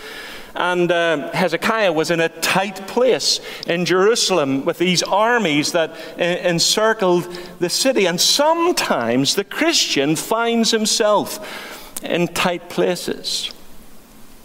And 0.55 0.91
uh, 0.91 1.31
Hezekiah 1.31 1.93
was 1.93 2.11
in 2.11 2.19
a 2.19 2.29
tight 2.29 2.87
place 2.87 3.39
in 3.65 3.85
Jerusalem 3.85 4.65
with 4.65 4.77
these 4.77 5.01
armies 5.01 5.71
that 5.71 5.95
encircled 6.19 7.27
the 7.59 7.69
city. 7.69 8.05
And 8.05 8.21
sometimes 8.21 9.35
the 9.35 9.43
Christian 9.43 10.15
finds 10.15 10.69
himself 10.71 12.03
in 12.03 12.27
tight 12.27 12.69
places. 12.69 13.51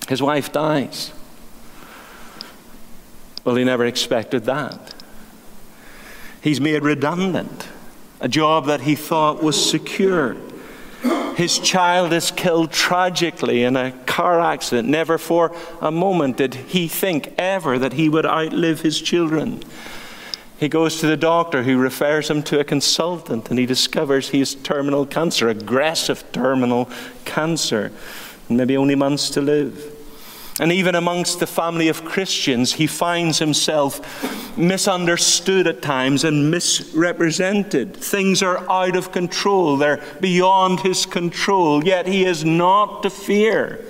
His 0.08 0.22
wife 0.22 0.50
dies. 0.50 1.12
Well, 3.44 3.56
he 3.56 3.64
never 3.64 3.84
expected 3.84 4.44
that. 4.44 4.94
He's 6.40 6.60
made 6.60 6.82
redundant, 6.82 7.68
a 8.20 8.28
job 8.28 8.66
that 8.66 8.82
he 8.82 8.94
thought 8.94 9.42
was 9.42 9.70
secure. 9.70 10.36
His 11.36 11.58
child 11.58 12.12
is 12.12 12.30
killed 12.30 12.72
tragically 12.72 13.62
in 13.62 13.76
a 13.76 13.92
car 14.18 14.40
accident. 14.40 14.88
Never 14.88 15.16
for 15.16 15.54
a 15.80 15.92
moment 15.92 16.38
did 16.38 16.52
he 16.56 16.88
think 16.88 17.32
ever 17.38 17.78
that 17.78 17.92
he 17.92 18.08
would 18.08 18.26
outlive 18.26 18.80
his 18.80 19.00
children. 19.00 19.62
He 20.58 20.68
goes 20.68 20.98
to 20.98 21.06
the 21.06 21.16
doctor 21.16 21.62
who 21.62 21.78
refers 21.78 22.28
him 22.28 22.42
to 22.42 22.58
a 22.58 22.64
consultant 22.64 23.48
and 23.48 23.60
he 23.60 23.64
discovers 23.64 24.30
he 24.30 24.40
has 24.40 24.56
terminal 24.56 25.06
cancer, 25.06 25.48
aggressive 25.48 26.24
terminal 26.32 26.90
cancer, 27.24 27.92
maybe 28.48 28.76
only 28.76 28.96
months 28.96 29.30
to 29.30 29.40
live. 29.40 29.94
And 30.58 30.72
even 30.72 30.96
amongst 30.96 31.38
the 31.38 31.46
family 31.46 31.86
of 31.86 32.04
Christians, 32.04 32.72
he 32.72 32.88
finds 32.88 33.38
himself 33.38 34.58
misunderstood 34.58 35.68
at 35.68 35.80
times 35.80 36.24
and 36.24 36.50
misrepresented. 36.50 37.96
Things 37.96 38.42
are 38.42 38.68
out 38.68 38.96
of 38.96 39.12
control, 39.12 39.76
they're 39.76 40.02
beyond 40.20 40.80
his 40.80 41.06
control, 41.06 41.84
yet 41.84 42.08
he 42.08 42.24
is 42.24 42.44
not 42.44 43.04
to 43.04 43.10
fear 43.10 43.84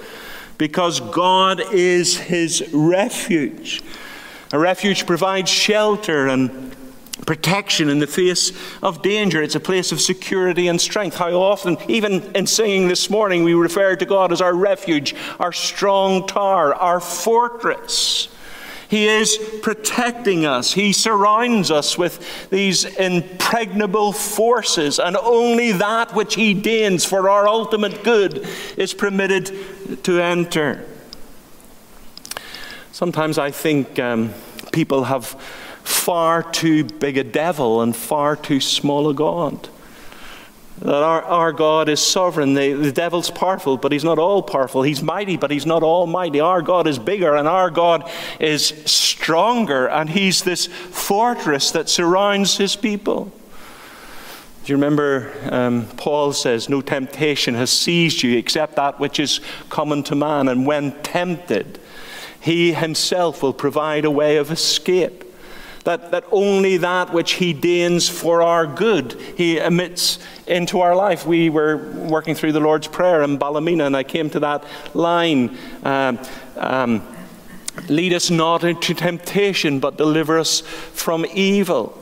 because 0.58 1.00
God 1.00 1.62
is 1.72 2.18
his 2.18 2.68
refuge. 2.72 3.82
A 4.52 4.58
refuge 4.58 5.06
provides 5.06 5.50
shelter 5.50 6.26
and 6.26 6.74
protection 7.26 7.88
in 7.88 7.98
the 7.98 8.06
face 8.06 8.52
of 8.82 9.02
danger. 9.02 9.42
It's 9.42 9.54
a 9.54 9.60
place 9.60 9.92
of 9.92 10.00
security 10.00 10.68
and 10.68 10.80
strength. 10.80 11.16
How 11.16 11.30
often, 11.34 11.76
even 11.88 12.34
in 12.34 12.46
singing 12.46 12.88
this 12.88 13.10
morning, 13.10 13.44
we 13.44 13.54
refer 13.54 13.96
to 13.96 14.06
God 14.06 14.32
as 14.32 14.40
our 14.40 14.54
refuge, 14.54 15.14
our 15.38 15.52
strong 15.52 16.26
tower, 16.26 16.74
our 16.74 17.00
fortress. 17.00 18.28
He 18.88 19.06
is 19.06 19.38
protecting 19.62 20.46
us. 20.46 20.72
He 20.72 20.94
surrounds 20.94 21.70
us 21.70 21.98
with 21.98 22.48
these 22.48 22.84
impregnable 22.84 24.12
forces, 24.12 24.98
and 24.98 25.16
only 25.16 25.72
that 25.72 26.14
which 26.14 26.36
He 26.36 26.54
deigns 26.54 27.04
for 27.04 27.28
our 27.28 27.46
ultimate 27.46 28.02
good 28.02 28.48
is 28.78 28.94
permitted 28.94 30.04
to 30.04 30.20
enter. 30.20 30.86
Sometimes 32.92 33.38
I 33.38 33.50
think 33.50 33.98
um, 33.98 34.32
people 34.72 35.04
have 35.04 35.26
far 35.84 36.42
too 36.42 36.84
big 36.84 37.18
a 37.18 37.24
devil 37.24 37.82
and 37.82 37.94
far 37.94 38.36
too 38.36 38.60
small 38.60 39.08
a 39.08 39.14
God. 39.14 39.68
That 40.80 41.02
our, 41.02 41.22
our 41.24 41.52
God 41.52 41.88
is 41.88 42.00
sovereign. 42.00 42.54
The, 42.54 42.72
the 42.72 42.92
devil's 42.92 43.30
powerful, 43.30 43.76
but 43.76 43.90
he's 43.90 44.04
not 44.04 44.18
all 44.18 44.42
powerful. 44.42 44.82
He's 44.82 45.02
mighty, 45.02 45.36
but 45.36 45.50
he's 45.50 45.66
not 45.66 45.82
almighty. 45.82 46.38
Our 46.40 46.62
God 46.62 46.86
is 46.86 46.98
bigger 46.98 47.34
and 47.34 47.48
our 47.48 47.70
God 47.70 48.08
is 48.38 48.66
stronger, 48.86 49.88
and 49.88 50.08
he's 50.08 50.42
this 50.42 50.66
fortress 50.66 51.72
that 51.72 51.88
surrounds 51.88 52.58
his 52.58 52.76
people. 52.76 53.32
Do 54.64 54.72
you 54.72 54.76
remember 54.76 55.32
um, 55.50 55.86
Paul 55.96 56.32
says, 56.32 56.68
No 56.68 56.80
temptation 56.80 57.54
has 57.54 57.70
seized 57.70 58.22
you 58.22 58.36
except 58.36 58.76
that 58.76 59.00
which 59.00 59.18
is 59.18 59.40
common 59.70 60.02
to 60.04 60.14
man, 60.14 60.46
and 60.46 60.66
when 60.66 60.92
tempted, 61.02 61.80
he 62.38 62.72
himself 62.72 63.42
will 63.42 63.52
provide 63.52 64.04
a 64.04 64.10
way 64.10 64.36
of 64.36 64.50
escape 64.50 65.24
that, 65.88 66.10
that 66.10 66.24
only 66.30 66.76
that 66.76 67.14
which 67.14 67.32
He 67.32 67.54
deigns 67.54 68.10
for 68.10 68.42
our 68.42 68.66
good, 68.66 69.18
He 69.38 69.56
emits 69.56 70.18
into 70.46 70.80
our 70.80 70.94
life. 70.94 71.26
We 71.26 71.48
were 71.48 71.90
working 71.92 72.34
through 72.34 72.52
the 72.52 72.60
Lord's 72.60 72.86
Prayer 72.86 73.22
in 73.22 73.38
Ballymena, 73.38 73.86
and 73.86 73.96
I 73.96 74.02
came 74.02 74.28
to 74.30 74.40
that 74.40 74.64
line. 74.94 75.56
Um, 75.82 76.18
um, 76.58 77.14
Lead 77.88 78.12
us 78.12 78.28
not 78.28 78.64
into 78.64 78.92
temptation, 78.92 79.78
but 79.78 79.96
deliver 79.96 80.36
us 80.36 80.60
from 80.60 81.24
evil. 81.32 81.96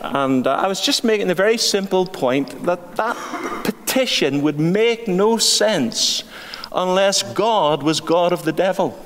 And 0.00 0.46
uh, 0.46 0.52
I 0.52 0.68
was 0.68 0.80
just 0.80 1.02
making 1.02 1.26
the 1.26 1.34
very 1.34 1.58
simple 1.58 2.06
point 2.06 2.64
that 2.64 2.94
that 2.94 3.16
petition 3.64 4.40
would 4.42 4.60
make 4.60 5.08
no 5.08 5.36
sense 5.36 6.22
unless 6.70 7.24
God 7.34 7.82
was 7.82 8.00
God 8.00 8.32
of 8.32 8.44
the 8.44 8.52
devil 8.52 9.04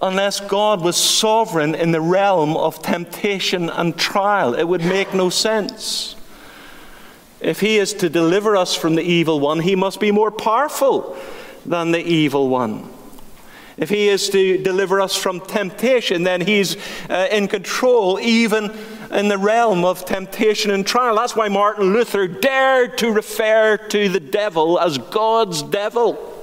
unless 0.00 0.40
God 0.40 0.80
was 0.80 0.96
sovereign 0.96 1.74
in 1.74 1.90
the 1.90 2.00
realm 2.00 2.56
of 2.56 2.82
temptation 2.82 3.68
and 3.68 3.96
trial. 3.96 4.54
It 4.54 4.64
would 4.64 4.84
make 4.84 5.12
no 5.12 5.28
sense. 5.28 6.14
If 7.40 7.60
he 7.60 7.78
is 7.78 7.94
to 7.94 8.08
deliver 8.08 8.56
us 8.56 8.74
from 8.74 8.94
the 8.94 9.02
evil 9.02 9.40
one, 9.40 9.60
he 9.60 9.76
must 9.76 10.00
be 10.00 10.10
more 10.10 10.30
powerful 10.30 11.16
than 11.64 11.92
the 11.92 12.00
evil 12.00 12.48
one. 12.48 12.90
If 13.76 13.90
he 13.90 14.08
is 14.08 14.28
to 14.30 14.58
deliver 14.58 15.00
us 15.00 15.14
from 15.14 15.40
temptation, 15.40 16.24
then 16.24 16.40
he's 16.40 16.76
uh, 17.08 17.28
in 17.30 17.46
control 17.46 18.18
even 18.18 18.76
in 19.12 19.28
the 19.28 19.38
realm 19.38 19.84
of 19.84 20.04
temptation 20.04 20.72
and 20.72 20.84
trial. 20.84 21.14
That's 21.14 21.36
why 21.36 21.48
Martin 21.48 21.92
Luther 21.92 22.26
dared 22.26 22.98
to 22.98 23.12
refer 23.12 23.76
to 23.76 24.08
the 24.08 24.20
devil 24.20 24.80
as 24.80 24.98
God's 24.98 25.62
devil 25.62 26.37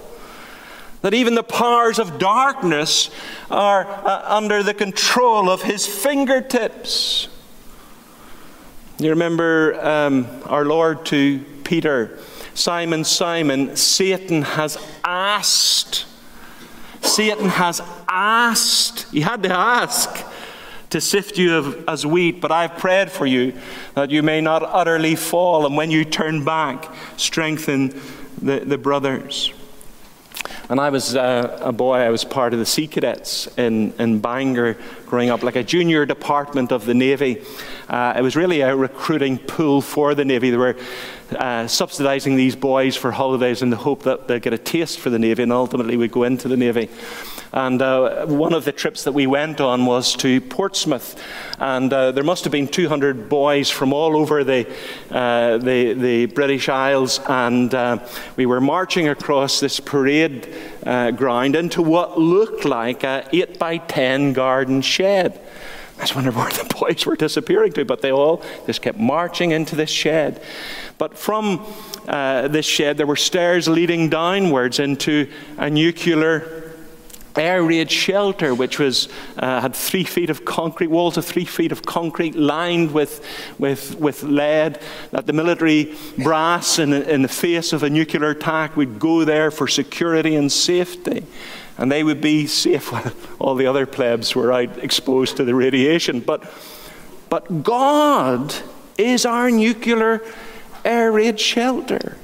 that 1.05 1.13
even 1.13 1.35
the 1.35 1.43
powers 1.43 1.99
of 1.99 2.17
darkness 2.17 3.11
are 3.51 3.85
uh, 3.85 4.25
under 4.25 4.63
the 4.63 4.73
control 4.73 5.51
of 5.51 5.61
his 5.61 5.85
fingertips. 5.85 7.27
You 8.97 9.11
remember 9.11 9.79
um, 9.85 10.27
our 10.45 10.65
Lord 10.65 11.05
to 11.05 11.45
Peter, 11.63 12.17
Simon, 12.55 13.03
Simon, 13.03 13.75
Satan 13.75 14.41
has 14.41 14.79
asked. 15.03 16.07
Satan 17.03 17.49
has 17.49 17.83
asked. 18.09 19.05
He 19.11 19.21
had 19.21 19.43
to 19.43 19.53
ask 19.53 20.25
to 20.89 20.99
sift 20.99 21.37
you 21.37 21.83
as 21.87 22.03
wheat, 22.03 22.41
but 22.41 22.51
I've 22.51 22.79
prayed 22.79 23.11
for 23.11 23.27
you 23.27 23.53
that 23.93 24.09
you 24.09 24.23
may 24.23 24.41
not 24.41 24.63
utterly 24.63 25.15
fall, 25.15 25.67
and 25.67 25.77
when 25.77 25.91
you 25.91 26.03
turn 26.03 26.43
back, 26.43 26.91
strengthen 27.15 27.89
the, 28.41 28.61
the 28.61 28.79
brothers. 28.79 29.53
And 30.67 30.79
I 30.79 30.89
was 30.89 31.15
uh, 31.15 31.59
a 31.61 31.71
boy, 31.71 31.97
I 31.97 32.09
was 32.09 32.23
part 32.23 32.53
of 32.53 32.59
the 32.59 32.65
Sea 32.65 32.87
Cadets 32.87 33.47
in, 33.57 33.93
in 33.99 34.19
Bangor 34.19 34.77
growing 35.05 35.29
up, 35.29 35.43
like 35.43 35.55
a 35.55 35.63
junior 35.63 36.07
department 36.07 36.71
of 36.71 36.85
the 36.85 36.95
Navy. 36.95 37.43
Uh, 37.87 38.15
it 38.17 38.21
was 38.21 38.35
really 38.35 38.61
a 38.61 38.75
recruiting 38.75 39.37
pool 39.37 39.81
for 39.81 40.15
the 40.15 40.25
Navy. 40.25 40.49
There 40.49 40.59
were 40.59 40.75
uh, 41.31 41.67
subsidizing 41.67 42.35
these 42.35 42.55
boys 42.55 42.95
for 42.95 43.11
holidays 43.11 43.61
in 43.61 43.69
the 43.69 43.77
hope 43.77 44.03
that 44.03 44.27
they'll 44.27 44.39
get 44.39 44.53
a 44.53 44.57
taste 44.57 44.99
for 44.99 45.09
the 45.09 45.19
Navy 45.19 45.43
and 45.43 45.51
ultimately 45.51 45.97
would 45.97 46.11
go 46.11 46.23
into 46.23 46.47
the 46.47 46.57
Navy. 46.57 46.89
And 47.51 47.81
uh, 47.81 48.25
one 48.25 48.53
of 48.53 48.65
the 48.65 48.71
trips 48.71 49.05
that 49.05 49.13
we 49.13 49.27
went 49.27 49.61
on 49.61 49.85
was 49.85 50.13
to 50.17 50.41
Portsmouth. 50.41 51.19
And 51.57 51.91
uh, 51.91 52.11
there 52.11 52.23
must 52.23 52.43
have 52.43 52.51
been 52.51 52.67
200 52.67 53.29
boys 53.29 53.69
from 53.69 53.93
all 53.93 54.17
over 54.17 54.43
the, 54.43 54.67
uh, 55.09 55.57
the, 55.57 55.93
the, 55.93 56.25
British 56.27 56.67
Isles. 56.67 57.19
And 57.27 57.73
uh, 57.73 58.05
we 58.35 58.45
were 58.45 58.59
marching 58.59 59.07
across 59.07 59.61
this 59.61 59.79
parade 59.79 60.53
ground 60.83 61.55
into 61.55 61.81
what 61.81 62.19
looked 62.19 62.65
like 62.65 63.03
a 63.03 63.27
8 63.31 63.57
by 63.57 63.77
10 63.77 64.33
garden 64.33 64.81
shed. 64.81 65.39
Wondering 66.13 66.35
where 66.35 66.51
the 66.51 66.65
boys 66.79 67.05
were 67.05 67.15
disappearing 67.15 67.73
to, 67.73 67.85
but 67.85 68.01
they 68.01 68.11
all 68.11 68.43
just 68.65 68.81
kept 68.81 68.97
marching 68.97 69.51
into 69.51 69.75
this 69.75 69.89
shed. 69.89 70.41
But 70.97 71.17
from 71.17 71.65
uh, 72.07 72.47
this 72.47 72.65
shed, 72.65 72.97
there 72.97 73.07
were 73.07 73.15
stairs 73.15 73.67
leading 73.67 74.09
downwards 74.09 74.79
into 74.79 75.29
a 75.57 75.69
nuclear 75.69 76.73
air 77.37 77.63
raid 77.63 77.91
shelter, 77.91 78.53
which 78.53 78.79
was, 78.79 79.09
uh, 79.37 79.61
had 79.61 79.75
three 79.75 80.03
feet 80.03 80.29
of 80.29 80.45
concrete, 80.45 80.87
walls 80.87 81.17
of 81.17 81.25
three 81.25 81.45
feet 81.45 81.71
of 81.71 81.85
concrete 81.85 82.35
lined 82.35 82.93
with, 82.93 83.25
with, 83.59 83.95
with 83.99 84.23
lead, 84.23 84.79
that 85.11 85.25
the 85.25 85.33
military 85.33 85.95
brass 86.17 86.79
in, 86.79 86.93
in 86.93 87.21
the 87.21 87.27
face 87.27 87.73
of 87.73 87.83
a 87.83 87.89
nuclear 87.89 88.29
attack 88.29 88.77
would 88.77 88.99
go 88.99 89.25
there 89.25 89.51
for 89.51 89.67
security 89.67 90.35
and 90.35 90.51
safety. 90.51 91.25
And 91.77 91.91
they 91.91 92.03
would 92.03 92.21
be 92.21 92.47
safe 92.47 92.91
while 92.91 93.11
all 93.39 93.55
the 93.55 93.67
other 93.67 93.85
plebs 93.85 94.35
were 94.35 94.51
out 94.51 94.77
exposed 94.77 95.37
to 95.37 95.43
the 95.43 95.55
radiation. 95.55 96.19
But, 96.19 96.43
but 97.29 97.63
God 97.63 98.55
is 98.97 99.25
our 99.25 99.51
nuclear 99.51 100.21
air 100.83 101.11
raid 101.11 101.39
shelter. 101.39 102.17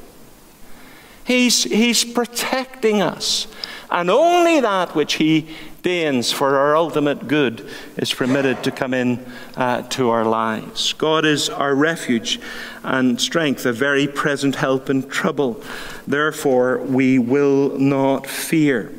He's, 1.23 1.63
he's 1.63 2.03
protecting 2.03 3.01
us. 3.01 3.47
And 3.89 4.09
only 4.09 4.61
that 4.61 4.95
which 4.95 5.15
He 5.15 5.49
deigns 5.81 6.31
for 6.31 6.57
our 6.57 6.75
ultimate 6.75 7.27
good 7.27 7.67
is 7.97 8.13
permitted 8.13 8.63
to 8.63 8.71
come 8.71 8.93
in 8.93 9.25
uh, 9.57 9.81
to 9.83 10.09
our 10.09 10.23
lives. 10.23 10.93
God 10.93 11.25
is 11.25 11.49
our 11.49 11.75
refuge 11.75 12.39
and 12.83 13.19
strength, 13.19 13.65
a 13.65 13.73
very 13.73 14.07
present 14.07 14.55
help 14.55 14.89
in 14.89 15.09
trouble. 15.09 15.61
Therefore, 16.07 16.79
we 16.79 17.19
will 17.19 17.77
not 17.77 18.27
fear. 18.27 18.91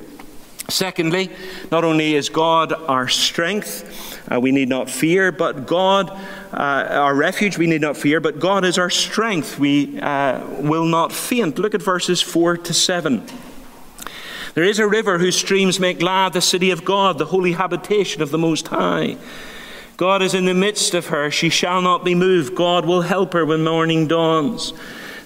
Secondly, 0.73 1.31
not 1.71 1.85
only 1.85 2.15
is 2.15 2.31
God 2.31 2.73
our 2.73 3.07
strength, 3.07 4.19
uh, 4.33 4.41
we 4.41 4.53
need 4.53 4.69
not 4.69 4.89
fear, 4.89 5.31
but 5.31 5.67
God, 5.67 6.11
uh, 6.53 6.57
our 6.57 7.15
refuge, 7.15 7.59
we 7.59 7.67
need 7.67 7.83
not 7.83 7.97
fear, 7.97 8.21
but 8.21 8.41
God 8.41 8.65
is 8.65 8.79
our 8.79 8.89
strength, 8.89 9.59
we 9.59 10.01
uh, 10.01 10.45
will 10.61 10.87
not 10.87 11.13
faint. 11.13 11.59
Look 11.59 11.75
at 11.75 11.83
verses 11.83 12.23
4 12.23 12.57
to 12.57 12.73
7. 12.73 13.23
There 14.55 14.65
is 14.65 14.79
a 14.79 14.87
river 14.87 15.19
whose 15.19 15.37
streams 15.37 15.79
make 15.79 16.01
glad 16.01 16.33
the 16.33 16.41
city 16.41 16.71
of 16.71 16.85
God, 16.85 17.19
the 17.19 17.27
holy 17.27 17.53
habitation 17.53 18.23
of 18.23 18.31
the 18.31 18.39
Most 18.39 18.69
High. 18.69 19.17
God 19.99 20.23
is 20.23 20.35
in 20.35 20.47
the 20.47 20.55
midst 20.55 20.95
of 20.95 21.09
her. 21.09 21.31
She 21.31 21.51
shall 21.51 21.83
not 21.83 22.05
be 22.05 22.15
moved. 22.15 22.55
God 22.55 22.87
will 22.87 23.03
help 23.03 23.35
her 23.35 23.45
when 23.45 23.63
morning 23.63 24.09
dawns. 24.09 24.73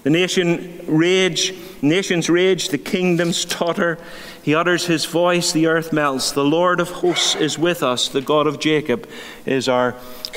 The 0.03 0.11
nation 0.11 0.85
rage, 0.87 1.53
nations 1.89 2.29
rage, 2.29 2.69
the 2.69 2.79
kingdoms 2.79 3.45
totter. 3.45 3.99
He 4.43 4.55
utters 4.55 4.87
his 4.87 5.05
voice, 5.05 5.53
the 5.53 5.67
earth 5.67 5.93
melts. 5.93 6.33
The 6.33 6.45
Lord 6.45 6.81
of 6.81 6.91
hosts 6.91 7.35
is 7.35 7.59
with 7.59 7.83
us. 7.83 8.09
The 8.09 8.21
God 8.21 8.47
of 8.47 8.61
Jacob 8.61 9.09
is 9.45 9.69
our 9.69 9.93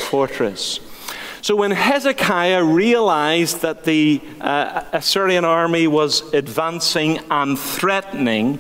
fortress. 0.10 0.80
So 1.42 1.56
when 1.56 1.72
Hezekiah 1.72 2.64
realized 2.64 3.62
that 3.62 3.86
the 3.86 4.22
uh, 4.42 4.84
Assyrian 4.92 5.46
army 5.46 5.88
was 5.88 6.34
advancing 6.34 7.20
and 7.32 7.58
threatening, 7.58 8.60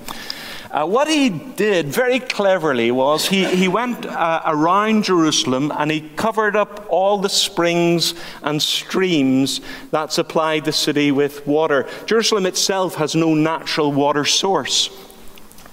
uh, 0.71 0.85
what 0.85 1.07
he 1.07 1.29
did 1.29 1.87
very 1.87 2.19
cleverly 2.19 2.91
was 2.91 3.27
he, 3.27 3.45
he 3.45 3.67
went 3.67 4.05
uh, 4.05 4.41
around 4.45 5.03
Jerusalem 5.03 5.71
and 5.75 5.89
he 5.89 6.01
covered 6.15 6.55
up 6.55 6.85
all 6.89 7.17
the 7.17 7.29
springs 7.29 8.13
and 8.43 8.61
streams 8.61 9.61
that 9.91 10.13
supplied 10.13 10.65
the 10.65 10.71
city 10.71 11.11
with 11.11 11.45
water. 11.47 11.87
Jerusalem 12.05 12.45
itself 12.45 12.95
has 12.95 13.15
no 13.15 13.33
natural 13.33 13.91
water 13.91 14.25
source. 14.25 14.89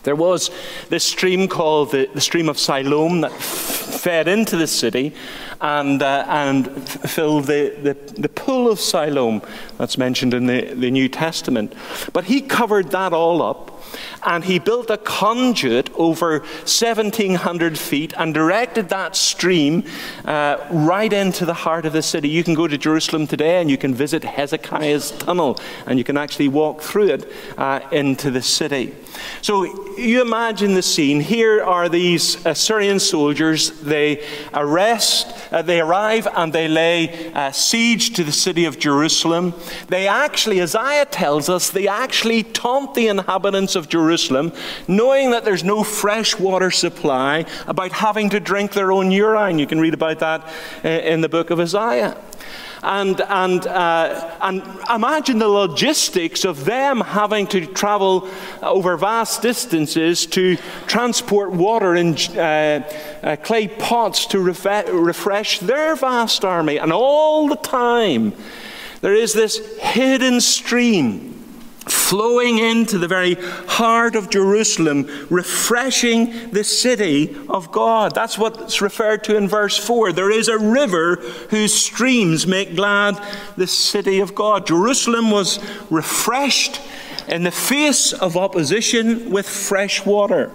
There 0.06 0.14
was 0.14 0.52
this 0.88 1.02
stream 1.02 1.48
called 1.48 1.90
the, 1.90 2.08
the 2.14 2.20
stream 2.20 2.48
of 2.48 2.60
Siloam 2.60 3.22
that 3.22 3.32
f- 3.32 3.40
fed 3.40 4.28
into 4.28 4.56
the 4.56 4.68
city 4.68 5.12
and, 5.60 6.00
uh, 6.00 6.24
and 6.28 6.88
filled 6.88 7.46
the, 7.46 7.76
the, 7.82 7.94
the, 8.20 8.28
pool 8.28 8.70
of 8.70 8.78
Siloam 8.78 9.42
that's 9.78 9.98
mentioned 9.98 10.32
in 10.32 10.46
the, 10.46 10.74
the 10.74 10.92
New 10.92 11.08
Testament. 11.08 11.74
But 12.12 12.26
he 12.26 12.40
covered 12.40 12.92
that 12.92 13.12
all 13.12 13.42
up 13.42 13.82
and 14.22 14.44
he 14.44 14.60
built 14.60 14.90
a 14.90 14.96
conduit 14.96 15.90
over 15.94 16.38
1,700 16.38 17.76
feet 17.76 18.12
and 18.16 18.32
directed 18.32 18.88
that 18.90 19.16
stream 19.16 19.84
uh, 20.24 20.58
right 20.70 21.12
into 21.12 21.44
the 21.44 21.54
heart 21.54 21.84
of 21.84 21.92
the 21.92 22.02
city. 22.02 22.28
You 22.28 22.44
can 22.44 22.54
go 22.54 22.68
to 22.68 22.78
Jerusalem 22.78 23.26
today 23.26 23.60
and 23.60 23.68
you 23.70 23.78
can 23.78 23.92
visit 23.92 24.22
Hezekiah's 24.22 25.10
tunnel 25.12 25.58
and 25.86 25.98
you 25.98 26.04
can 26.04 26.16
actually 26.16 26.48
walk 26.48 26.80
through 26.80 27.08
it 27.08 27.32
uh, 27.58 27.80
into 27.90 28.30
the 28.30 28.42
city. 28.42 28.94
So 29.42 29.96
you 29.96 30.20
imagine 30.20 30.74
the 30.74 30.82
scene. 30.82 31.20
Here 31.20 31.62
are 31.62 31.88
these 31.88 32.44
Assyrian 32.44 33.00
soldiers. 33.00 33.70
They 33.80 34.26
arrest, 34.52 35.32
uh, 35.52 35.62
they 35.62 35.80
arrive 35.80 36.26
and 36.34 36.52
they 36.52 36.68
lay 36.68 37.32
uh, 37.32 37.52
siege 37.52 38.12
to 38.14 38.24
the 38.24 38.32
city 38.32 38.64
of 38.64 38.78
Jerusalem. 38.78 39.54
They 39.88 40.08
actually, 40.08 40.62
Isaiah 40.62 41.06
tells 41.06 41.48
us, 41.48 41.70
they 41.70 41.88
actually 41.88 42.42
taunt 42.42 42.94
the 42.94 43.08
inhabitants 43.08 43.76
of 43.76 43.88
Jerusalem, 43.88 44.52
knowing 44.88 45.30
that 45.30 45.44
there's 45.44 45.64
no 45.64 45.84
fresh 45.84 46.38
water 46.38 46.70
supply, 46.70 47.46
about 47.66 47.92
having 47.92 48.30
to 48.30 48.40
drink 48.40 48.72
their 48.72 48.92
own 48.92 49.10
urine. 49.10 49.58
You 49.58 49.66
can 49.66 49.80
read 49.80 49.94
about 49.94 50.18
that 50.20 50.46
uh, 50.84 50.88
in 50.88 51.20
the 51.20 51.28
book 51.28 51.50
of 51.50 51.60
Isaiah. 51.60 52.16
And, 52.82 53.20
and, 53.20 53.66
uh, 53.66 54.36
and 54.40 54.62
imagine 54.94 55.38
the 55.38 55.48
logistics 55.48 56.44
of 56.44 56.64
them 56.64 57.00
having 57.00 57.46
to 57.48 57.66
travel 57.66 58.28
over 58.62 58.96
vast 58.96 59.42
distances 59.42 60.26
to 60.26 60.56
transport 60.86 61.52
water 61.52 61.94
in 61.96 62.16
uh, 62.36 62.82
uh, 63.22 63.36
clay 63.36 63.68
pots 63.68 64.26
to 64.26 64.40
refresh 64.40 65.58
their 65.60 65.96
vast 65.96 66.44
army. 66.44 66.78
And 66.78 66.92
all 66.92 67.48
the 67.48 67.56
time, 67.56 68.32
there 69.00 69.14
is 69.14 69.32
this 69.32 69.78
hidden 69.78 70.40
stream 70.40 71.35
flowing 71.86 72.58
into 72.58 72.98
the 72.98 73.08
very 73.08 73.34
heart 73.66 74.16
of 74.16 74.30
Jerusalem, 74.30 75.08
refreshing 75.30 76.50
the 76.50 76.64
city 76.64 77.36
of 77.48 77.70
God. 77.70 78.14
That's 78.14 78.36
what's 78.36 78.80
referred 78.80 79.22
to 79.24 79.36
in 79.36 79.48
verse 79.48 79.76
4. 79.76 80.12
There 80.12 80.30
is 80.30 80.48
a 80.48 80.58
river 80.58 81.16
whose 81.50 81.74
streams 81.74 82.46
make 82.46 82.74
glad 82.74 83.20
the 83.56 83.66
city 83.66 84.20
of 84.20 84.34
God. 84.34 84.66
Jerusalem 84.66 85.30
was 85.30 85.58
refreshed 85.90 86.80
in 87.28 87.44
the 87.44 87.50
face 87.50 88.12
of 88.12 88.36
opposition 88.36 89.30
with 89.30 89.48
fresh 89.48 90.04
water. 90.04 90.50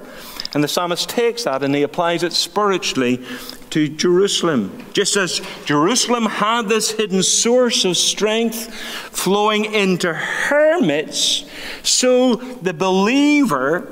And 0.54 0.64
the 0.64 0.68
psalmist 0.68 1.10
takes 1.10 1.46
that 1.46 1.64
and 1.64 1.74
he 1.74 1.82
applies 1.82 2.24
it 2.24 2.34
spiritually 2.34 3.26
to 3.72 3.88
Jerusalem. 3.90 4.86
Just 4.94 5.16
as 5.16 5.42
Jerusalem 5.66 6.26
had 6.26 6.70
this 6.70 6.92
hidden 6.92 7.24
source 7.24 7.84
of 7.86 7.98
strength 7.98 8.74
flowing 8.74 9.66
into 9.66 10.14
her 10.14 10.80
midst, 10.82 11.48
so 11.84 12.36
the 12.36 12.74
believer 12.74 13.88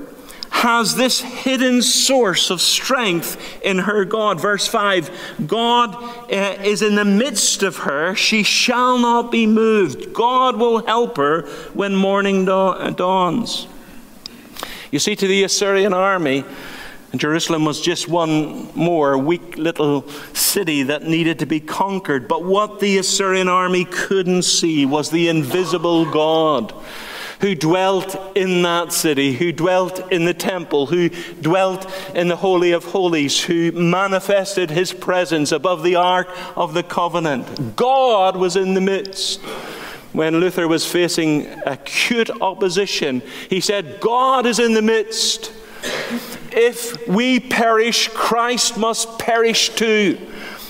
has 0.51 0.95
this 0.95 1.21
hidden 1.21 1.81
source 1.81 2.49
of 2.49 2.59
strength 2.59 3.61
in 3.63 3.79
her 3.79 4.03
God. 4.03 4.41
Verse 4.41 4.67
5 4.67 5.47
God 5.47 5.95
uh, 6.31 6.61
is 6.63 6.81
in 6.81 6.95
the 6.95 7.05
midst 7.05 7.63
of 7.63 7.77
her, 7.77 8.15
she 8.15 8.43
shall 8.43 8.97
not 8.97 9.31
be 9.31 9.45
moved. 9.47 10.13
God 10.13 10.57
will 10.57 10.85
help 10.85 11.17
her 11.17 11.43
when 11.73 11.95
morning 11.95 12.45
dawns. 12.45 13.67
You 14.91 14.99
see, 14.99 15.15
to 15.15 15.27
the 15.27 15.43
Assyrian 15.43 15.93
army, 15.93 16.43
and 17.11 17.19
Jerusalem 17.19 17.65
was 17.65 17.81
just 17.81 18.07
one 18.07 18.69
more 18.75 19.17
weak 19.17 19.57
little 19.57 20.07
city 20.33 20.83
that 20.83 21.03
needed 21.03 21.39
to 21.39 21.45
be 21.45 21.59
conquered. 21.59 22.27
But 22.27 22.43
what 22.43 22.79
the 22.79 22.99
Assyrian 22.99 23.49
army 23.49 23.85
couldn't 23.85 24.43
see 24.43 24.85
was 24.85 25.09
the 25.09 25.27
invisible 25.27 26.11
God 26.11 26.73
who 27.41 27.55
dwelt 27.55 28.15
in 28.35 28.61
that 28.63 28.91
city, 28.91 29.33
who 29.33 29.51
dwelt 29.51 30.11
in 30.11 30.25
the 30.25 30.33
temple, 30.33 30.87
who 30.87 31.09
dwelt 31.41 31.89
in 32.13 32.27
the 32.27 32.35
Holy 32.35 32.71
of 32.73 32.83
Holies, 32.83 33.41
who 33.43 33.71
manifested 33.71 34.69
his 34.69 34.91
presence 34.91 35.51
above 35.51 35.83
the 35.83 35.95
Ark 35.95 36.27
of 36.57 36.73
the 36.73 36.83
Covenant. 36.83 37.75
God 37.75 38.35
was 38.35 38.55
in 38.55 38.73
the 38.73 38.81
midst. 38.81 39.39
When 40.11 40.39
Luther 40.39 40.67
was 40.67 40.85
facing 40.85 41.47
acute 41.65 42.29
opposition, 42.41 43.21
he 43.49 43.61
said, 43.61 43.99
God 44.01 44.45
is 44.45 44.59
in 44.59 44.73
the 44.73 44.81
midst. 44.81 45.53
If 46.61 47.07
we 47.07 47.39
perish, 47.39 48.09
Christ 48.09 48.77
must 48.77 49.17
perish 49.17 49.69
too. 49.69 50.17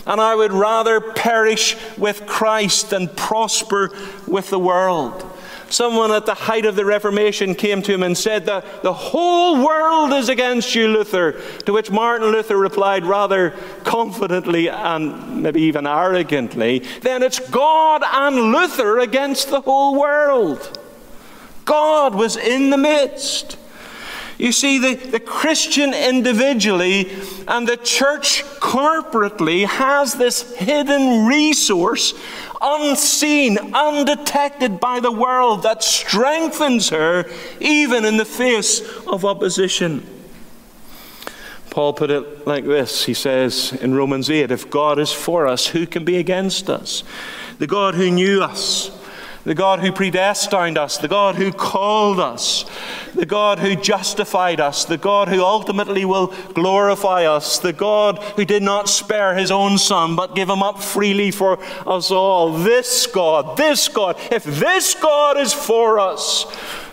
and 0.06 0.22
I 0.22 0.36
would 0.36 0.54
rather 0.54 1.02
perish 1.02 1.76
with 1.98 2.28
Christ 2.28 2.92
than 2.92 3.08
prosper 3.10 3.92
with 4.28 4.52
the 4.52 4.60
world. 4.60 5.26
Someone 5.70 6.12
at 6.12 6.26
the 6.28 6.34
height 6.34 6.66
of 6.66 6.76
the 6.76 6.86
Reformation 6.86 7.56
came 7.56 7.82
to 7.84 7.94
him 7.94 8.04
and 8.04 8.18
said 8.18 8.46
that 8.46 8.84
the 8.84 8.94
whole 8.94 9.64
world 9.66 10.14
is 10.14 10.30
against 10.30 10.74
you, 10.76 10.88
Luther. 10.88 11.40
To 11.66 11.74
which 11.74 11.92
Martin 11.92 12.32
Luther 12.32 12.58
replied 12.58 13.06
rather 13.06 13.52
confidently 13.84 14.68
and 14.68 15.42
maybe 15.44 15.62
even 15.62 15.88
arrogantly, 15.88 16.80
then 17.02 17.24
it's 17.24 17.40
God 17.40 18.04
and 18.06 18.52
Luther 18.52 19.00
against 19.00 19.50
the 19.50 19.62
whole 19.62 20.00
world. 20.00 20.80
God 21.66 22.14
was 22.16 22.36
in 22.36 22.70
the 22.70 22.78
midst. 22.78 23.58
You 24.40 24.54
see, 24.54 24.80
the, 24.80 24.96
the 24.96 25.20
Christian 25.20 25.94
individually 25.94 27.12
and 27.46 27.68
the 27.68 27.76
church 27.76 28.46
corporately 28.62 29.66
has 29.66 30.14
this 30.14 30.56
hidden 30.56 31.26
resource, 31.26 32.14
unseen, 32.62 33.58
undetected 33.76 34.80
by 34.80 35.02
the 35.02 35.12
world, 35.12 35.64
that 35.64 35.84
strengthens 35.84 36.88
her 36.90 37.30
even 37.60 38.06
in 38.06 38.16
the 38.16 38.24
face 38.24 38.80
of 39.06 39.26
opposition. 39.26 40.08
Paul 41.70 41.92
put 41.92 42.10
it 42.10 42.48
like 42.48 42.64
this 42.64 43.04
He 43.04 43.14
says 43.14 43.74
in 43.74 43.94
Romans 43.94 44.30
8 44.30 44.52
If 44.52 44.70
God 44.70 45.00
is 45.00 45.12
for 45.12 45.48
us, 45.48 45.68
who 45.68 45.86
can 45.86 46.06
be 46.06 46.16
against 46.16 46.70
us? 46.70 47.04
The 47.58 47.68
God 47.68 47.96
who 47.96 48.10
knew 48.10 48.42
us 48.42 48.90
the 49.50 49.56
God 49.56 49.80
who 49.80 49.92
predestined 49.92 50.78
us, 50.78 51.00
the 51.00 51.08
God 51.08 51.34
who 51.34 51.52
called 51.52 52.20
us, 52.20 52.66
the 53.16 53.26
God 53.26 53.58
who 53.58 53.76
justified 53.76 54.60
us, 54.60 54.86
the 54.86 54.96
God 54.96 55.28
who 55.28 55.44
ultimately 55.44 56.06
will 56.06 56.28
glorify 56.54 57.26
us, 57.26 57.58
the 57.58 57.74
God 57.74 58.20
who 58.36 58.46
did 58.46 58.62
not 58.62 58.88
spare 58.88 59.34
his 59.34 59.50
own 59.50 59.80
Son 59.80 60.16
but 60.16 60.36
give 60.36 60.52
him 60.52 60.62
up 60.62 60.84
freely 60.84 61.32
for 61.32 61.58
us 61.88 62.12
all. 62.12 62.60
This 62.60 63.08
God, 63.08 63.58
this 63.58 63.88
God, 63.88 64.18
if 64.32 64.44
this 64.44 64.94
God 64.94 65.40
is 65.40 65.52
for 65.52 65.98
us, 65.98 66.44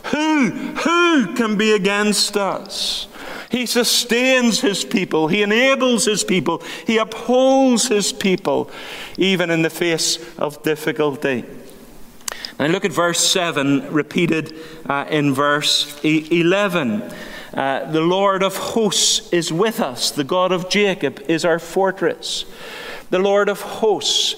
who, 0.05 0.49
who 0.49 1.35
can 1.35 1.59
be 1.59 1.73
against 1.73 2.39
us? 2.39 3.07
He 3.51 3.67
sustains 3.67 4.63
his 4.63 4.83
people. 4.83 5.29
He 5.29 5.43
enables 5.43 6.07
his 6.07 6.25
people. 6.25 6.63
He 6.87 6.97
upholds 6.97 7.89
his 7.89 8.15
people, 8.15 8.71
even 9.19 9.51
in 9.51 9.61
the 9.61 9.69
face 9.69 10.19
of 10.39 10.63
difficulty. 10.63 11.45
And 12.59 12.73
look 12.73 12.85
at 12.85 12.93
verse 12.93 13.21
7, 13.21 13.93
repeated 13.93 14.55
uh, 14.87 15.05
in 15.11 15.35
verse 15.35 16.03
11. 16.03 17.03
Uh, 17.53 17.91
the 17.91 18.01
Lord 18.01 18.43
of 18.43 18.57
hosts 18.57 19.33
is 19.33 19.53
with 19.53 19.81
us. 19.81 20.11
The 20.11 20.25
God 20.25 20.53
of 20.53 20.69
Jacob 20.71 21.21
is 21.29 21.45
our 21.45 21.59
fortress. 21.59 22.47
The 23.11 23.19
Lord 23.19 23.49
of 23.49 23.61
hosts. 23.61 24.37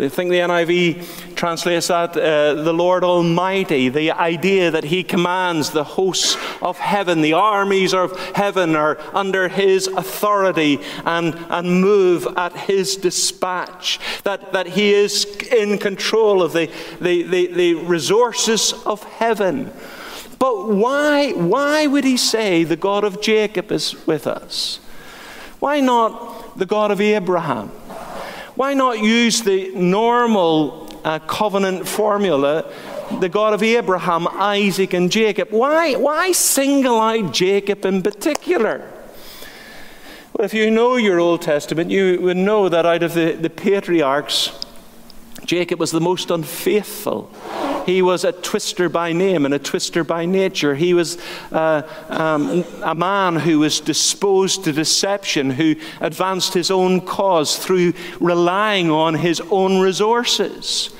I 0.00 0.08
think 0.08 0.30
the 0.30 0.38
NIV 0.38 1.34
translates 1.34 1.88
that 1.88 2.16
uh, 2.16 2.54
the 2.54 2.72
Lord 2.72 3.04
Almighty, 3.04 3.90
the 3.90 4.12
idea 4.12 4.70
that 4.70 4.84
He 4.84 5.04
commands 5.04 5.70
the 5.70 5.84
hosts 5.84 6.38
of 6.62 6.78
heaven, 6.78 7.20
the 7.20 7.34
armies 7.34 7.92
of 7.92 8.18
heaven 8.34 8.76
are 8.76 8.98
under 9.12 9.48
His 9.48 9.88
authority 9.88 10.80
and, 11.04 11.34
and 11.50 11.82
move 11.82 12.26
at 12.36 12.56
His 12.56 12.96
dispatch, 12.96 14.00
that, 14.24 14.52
that 14.52 14.68
He 14.68 14.94
is 14.94 15.26
in 15.52 15.76
control 15.76 16.42
of 16.42 16.54
the, 16.54 16.70
the, 17.00 17.22
the, 17.24 17.46
the 17.48 17.74
resources 17.74 18.72
of 18.86 19.02
heaven. 19.04 19.70
But 20.38 20.68
why, 20.68 21.32
why 21.32 21.86
would 21.86 22.04
He 22.04 22.16
say 22.16 22.64
the 22.64 22.76
God 22.76 23.04
of 23.04 23.20
Jacob 23.20 23.70
is 23.70 24.06
with 24.06 24.26
us? 24.26 24.78
Why 25.58 25.80
not 25.80 26.56
the 26.56 26.64
God 26.64 26.90
of 26.90 27.02
Abraham? 27.02 27.70
Why 28.60 28.74
not 28.74 28.98
use 28.98 29.40
the 29.40 29.70
normal 29.74 30.94
uh, 31.02 31.18
covenant 31.20 31.88
formula, 31.88 32.70
the 33.18 33.30
God 33.30 33.54
of 33.54 33.62
Abraham, 33.62 34.28
Isaac, 34.28 34.92
and 34.92 35.10
Jacob? 35.10 35.48
Why, 35.48 35.94
why 35.94 36.32
single 36.32 37.00
out 37.00 37.32
Jacob 37.32 37.86
in 37.86 38.02
particular? 38.02 38.86
Well, 40.34 40.44
if 40.44 40.52
you 40.52 40.70
know 40.70 40.96
your 40.96 41.20
Old 41.20 41.40
Testament, 41.40 41.90
you 41.90 42.20
would 42.20 42.36
know 42.36 42.68
that 42.68 42.84
out 42.84 43.02
of 43.02 43.14
the, 43.14 43.32
the 43.32 43.48
patriarchs, 43.48 44.52
Jacob 45.46 45.80
was 45.80 45.90
the 45.90 46.00
most 46.02 46.30
unfaithful. 46.30 47.30
He 47.86 48.02
was 48.02 48.24
a 48.24 48.32
twister 48.32 48.88
by 48.88 49.12
name 49.12 49.44
and 49.44 49.54
a 49.54 49.58
twister 49.58 50.04
by 50.04 50.26
nature. 50.26 50.74
He 50.74 50.94
was 50.94 51.18
uh, 51.52 51.82
um, 52.08 52.64
a 52.82 52.94
man 52.94 53.36
who 53.36 53.60
was 53.60 53.80
disposed 53.80 54.64
to 54.64 54.72
deception, 54.72 55.50
who 55.50 55.76
advanced 56.00 56.54
his 56.54 56.70
own 56.70 57.00
cause 57.00 57.56
through 57.56 57.94
relying 58.20 58.90
on 58.90 59.14
his 59.14 59.40
own 59.50 59.80
resources. 59.80 60.90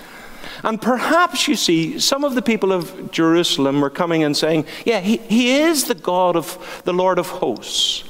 And 0.62 0.80
perhaps, 0.80 1.48
you 1.48 1.56
see, 1.56 1.98
some 1.98 2.24
of 2.24 2.34
the 2.34 2.42
people 2.42 2.72
of 2.72 3.10
Jerusalem 3.10 3.80
were 3.80 3.90
coming 3.90 4.22
and 4.22 4.36
saying, 4.36 4.66
Yeah, 4.84 5.00
he, 5.00 5.16
he 5.16 5.56
is 5.58 5.84
the 5.84 5.94
God 5.94 6.36
of 6.36 6.82
the 6.84 6.92
Lord 6.92 7.18
of 7.18 7.28
hosts. 7.28 8.04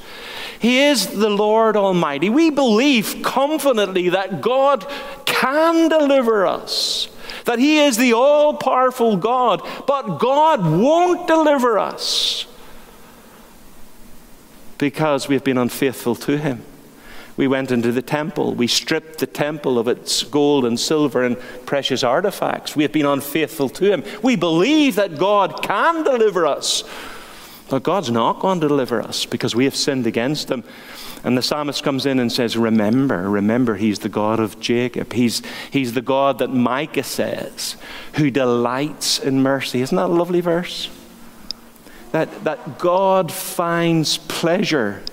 He 0.59 0.83
is 0.83 1.07
the 1.07 1.29
Lord 1.29 1.75
Almighty. 1.75 2.29
We 2.29 2.51
believe 2.51 3.21
confidently 3.23 4.09
that 4.09 4.41
God 4.41 4.85
can 5.25 5.89
deliver 5.89 6.45
us 6.45 7.07
that 7.45 7.59
He 7.59 7.79
is 7.79 7.97
the 7.97 8.13
all 8.13 8.53
powerful 8.53 9.17
God, 9.17 9.61
but 9.87 10.19
God 10.19 10.61
won't 10.61 11.27
deliver 11.27 11.79
us 11.79 12.45
because 14.77 15.27
we've 15.27 15.43
been 15.43 15.57
unfaithful 15.57 16.15
to 16.15 16.37
Him. 16.37 16.63
We 17.37 17.47
went 17.47 17.71
into 17.71 17.91
the 17.91 18.01
temple. 18.01 18.53
We 18.55 18.67
stripped 18.67 19.19
the 19.19 19.27
temple 19.27 19.79
of 19.79 19.87
its 19.87 20.23
gold 20.23 20.65
and 20.65 20.79
silver 20.79 21.23
and 21.23 21.39
precious 21.65 22.03
artifacts. 22.03 22.75
We 22.75 22.83
have 22.83 22.91
been 22.91 23.05
unfaithful 23.05 23.69
to 23.69 23.91
Him. 23.91 24.03
We 24.21 24.35
believe 24.35 24.95
that 24.95 25.17
God 25.17 25.63
can 25.63 26.03
deliver 26.03 26.45
us, 26.45 26.83
but 27.69 27.83
God's 27.83 28.11
not 28.11 28.39
going 28.39 28.59
to 28.59 28.67
deliver 28.67 29.01
us 29.01 29.25
because 29.25 29.55
we 29.55 29.65
have 29.65 29.75
sinned 29.75 30.07
against 30.07 30.51
Him. 30.51 30.63
And 31.23 31.37
the 31.37 31.41
psalmist 31.41 31.83
comes 31.83 32.05
in 32.05 32.19
and 32.19 32.31
says, 32.31 32.57
Remember, 32.57 33.29
remember, 33.29 33.75
he's 33.75 33.99
the 33.99 34.09
God 34.09 34.39
of 34.39 34.59
Jacob. 34.59 35.13
He's, 35.13 35.41
he's 35.69 35.93
the 35.93 36.01
God 36.01 36.39
that 36.39 36.49
Micah 36.49 37.03
says, 37.03 37.77
who 38.15 38.31
delights 38.31 39.19
in 39.19 39.43
mercy. 39.43 39.81
Isn't 39.81 39.95
that 39.95 40.05
a 40.05 40.13
lovely 40.13 40.41
verse? 40.41 40.89
That, 42.11 42.43
that 42.43 42.79
God 42.79 43.31
finds 43.31 44.17
pleasure 44.17 45.03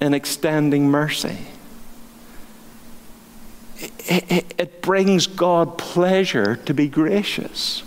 in 0.00 0.12
extending 0.12 0.88
mercy. 0.88 1.38
It, 3.78 4.32
it, 4.32 4.54
it 4.58 4.82
brings 4.82 5.28
God 5.28 5.78
pleasure 5.78 6.56
to 6.56 6.74
be 6.74 6.88
gracious. 6.88 7.84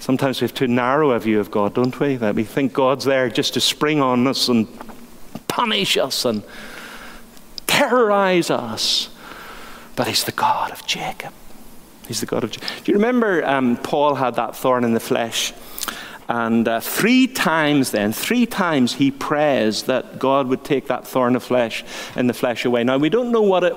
Sometimes 0.00 0.40
we 0.40 0.46
have 0.46 0.54
too 0.54 0.66
narrow 0.66 1.10
a 1.10 1.18
view 1.18 1.38
of 1.40 1.50
God, 1.50 1.74
don't 1.74 2.00
we? 2.00 2.16
That 2.16 2.34
we 2.34 2.42
think 2.42 2.72
God's 2.72 3.04
there 3.04 3.28
just 3.28 3.52
to 3.54 3.60
spring 3.60 4.00
on 4.00 4.26
us 4.26 4.48
and 4.48 4.66
punish 5.46 5.98
us 5.98 6.24
and 6.24 6.42
terrorize 7.66 8.50
us. 8.50 9.10
But 9.96 10.08
He's 10.08 10.24
the 10.24 10.32
God 10.32 10.72
of 10.72 10.86
Jacob. 10.86 11.34
He's 12.08 12.20
the 12.20 12.26
God 12.26 12.44
of 12.44 12.50
Jacob. 12.50 12.68
Do 12.82 12.92
you 12.92 12.96
remember 12.96 13.44
um, 13.46 13.76
Paul 13.76 14.14
had 14.14 14.36
that 14.36 14.56
thorn 14.56 14.84
in 14.84 14.94
the 14.94 15.00
flesh? 15.00 15.52
And 16.30 16.66
uh, 16.66 16.80
three 16.80 17.26
times 17.26 17.90
then, 17.90 18.12
three 18.12 18.46
times 18.46 18.94
he 18.94 19.10
prays 19.10 19.82
that 19.82 20.18
God 20.18 20.46
would 20.46 20.64
take 20.64 20.86
that 20.86 21.06
thorn 21.06 21.36
of 21.36 21.42
flesh 21.42 21.84
in 22.16 22.26
the 22.26 22.32
flesh 22.32 22.64
away. 22.64 22.84
Now, 22.84 22.96
we 22.96 23.10
don't 23.10 23.32
know 23.32 23.42
what 23.42 23.64
it 23.64 23.76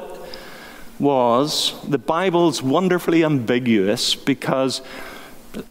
was. 1.00 1.74
The 1.88 1.98
Bible's 1.98 2.62
wonderfully 2.62 3.26
ambiguous 3.26 4.16
because 4.16 4.82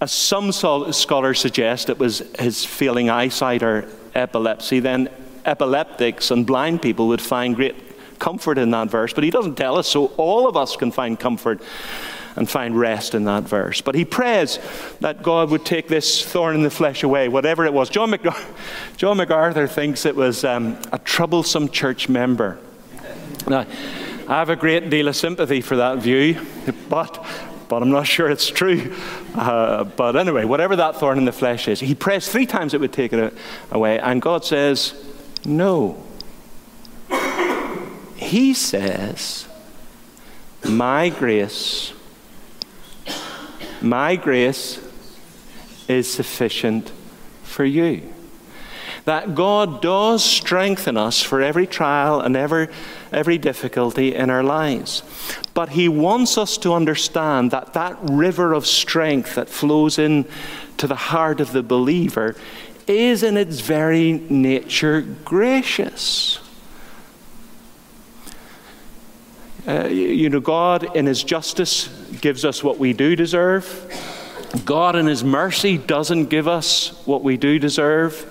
as 0.01 0.13
some 0.13 0.53
scholars 0.53 1.41
suggest, 1.41 1.89
it 1.89 1.99
was 1.99 2.19
his 2.39 2.65
failing 2.65 3.11
eyesight 3.11 3.63
or 3.63 3.89
epilepsy, 4.15 4.81
then 4.81 5.09
epileptics 5.45 6.31
and 6.31 6.47
blind 6.47 6.83
people 6.83 7.09
would 7.09 7.21
find 7.21 7.57
great 7.57 7.75
comfort 8.19 8.59
in 8.59 8.71
that 8.71 8.89
verse. 8.89 9.13
But 9.13 9.25
he 9.25 9.31
doesn't 9.31 9.57
tell 9.57 9.77
us, 9.77 9.89
so 9.89 10.07
all 10.17 10.49
of 10.49 10.57
us 10.57 10.77
can 10.77 10.93
find 10.93 11.19
comfort 11.19 11.61
and 12.37 12.49
find 12.49 12.79
rest 12.79 13.15
in 13.15 13.25
that 13.25 13.43
verse. 13.43 13.81
But 13.81 13.95
he 13.95 14.05
prays 14.05 14.59
that 15.01 15.23
God 15.23 15.51
would 15.51 15.65
take 15.65 15.89
this 15.89 16.25
thorn 16.25 16.55
in 16.55 16.63
the 16.63 16.71
flesh 16.71 17.03
away, 17.03 17.29
whatever 17.29 17.67
it 17.67 17.73
was. 17.73 17.91
John, 17.91 18.15
John 18.97 19.17
MacArthur 19.17 19.67
thinks 19.67 20.07
it 20.07 20.17
was 20.17 20.45
um, 20.45 20.79
a 20.93 20.99
troublesome 20.99 21.69
church 21.69 22.09
member. 22.09 22.59
Now, 23.47 23.67
I 24.29 24.39
have 24.39 24.51
a 24.51 24.57
great 24.57 24.89
deal 24.89 25.09
of 25.09 25.17
sympathy 25.17 25.61
for 25.61 25.77
that 25.77 25.99
view, 25.99 26.41
but 26.89 27.27
but 27.73 27.83
I'm 27.83 27.91
not 27.91 28.07
sure 28.17 28.29
it's 28.29 28.49
true. 28.49 28.95
Uh, 29.35 29.85
but 29.85 30.15
anyway, 30.15 30.45
whatever 30.45 30.77
that 30.77 30.97
thorn 30.97 31.17
in 31.17 31.25
the 31.25 31.33
flesh 31.33 31.69
is, 31.69 31.81
he 31.81 31.95
prays 31.95 32.29
three 32.29 32.45
times 32.45 32.75
it 32.75 32.81
would 32.81 32.93
take 32.93 33.15
it 33.15 33.33
away, 33.71 33.99
and 33.99 34.21
God 34.21 34.45
says, 34.45 34.93
No. 35.47 35.97
He 38.15 38.53
says, 38.53 39.49
My 40.69 41.09
grace, 41.09 41.95
my 43.81 44.17
grace 44.17 44.79
is 45.89 46.13
sufficient 46.13 46.93
for 47.43 47.65
you. 47.65 48.12
That 49.05 49.35
God 49.35 49.83
does 49.83 50.25
strengthen 50.25 50.97
us 50.97 51.21
for 51.21 51.43
every 51.43 51.67
trial 51.67 52.21
and 52.21 52.37
every, 52.37 52.69
every 53.11 53.39
difficulty 53.39 54.15
in 54.15 54.31
our 54.31 54.43
lives. 54.43 55.03
But 55.55 55.71
He 55.71 55.89
wants 55.89 56.39
us 56.39 56.57
to 56.59 56.73
understand 56.73 57.51
that 57.51 57.73
that 57.73 57.99
river 58.03 58.53
of 58.53 58.67
strength 58.67 59.35
that 59.35 59.49
flows 59.49 59.99
in 59.99 60.27
to 60.79 60.87
the 60.87 60.97
heart 60.97 61.41
of 61.41 61.53
the 61.53 61.63
believer 61.63 62.37
is 62.87 63.23
in 63.23 63.37
its 63.37 63.61
very 63.61 64.13
nature 64.13 65.01
gracious. 65.01 66.39
Uh, 69.67 69.87
you 69.87 70.29
know, 70.29 70.41
God 70.41 70.97
in 70.97 71.07
His 71.07 71.23
justice 71.23 71.89
gives 72.21 72.45
us 72.45 72.63
what 72.63 72.79
we 72.79 72.93
do 72.93 73.15
deserve. 73.15 73.89
God 74.65 74.97
in 74.97 75.07
His 75.07 75.23
mercy 75.23 75.79
doesn't 75.79 76.27
give 76.27 76.49
us 76.49 77.01
what 77.07 77.23
we 77.23 77.37
do 77.37 77.59
deserve. 77.59 78.29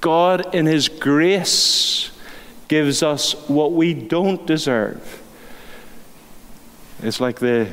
God 0.00 0.54
in 0.54 0.66
His 0.66 0.88
grace 0.88 2.10
gives 2.68 3.02
us 3.02 3.32
what 3.48 3.72
we 3.72 3.94
don't 3.94 4.46
deserve. 4.46 5.22
It's 7.02 7.20
like 7.20 7.38
the, 7.38 7.68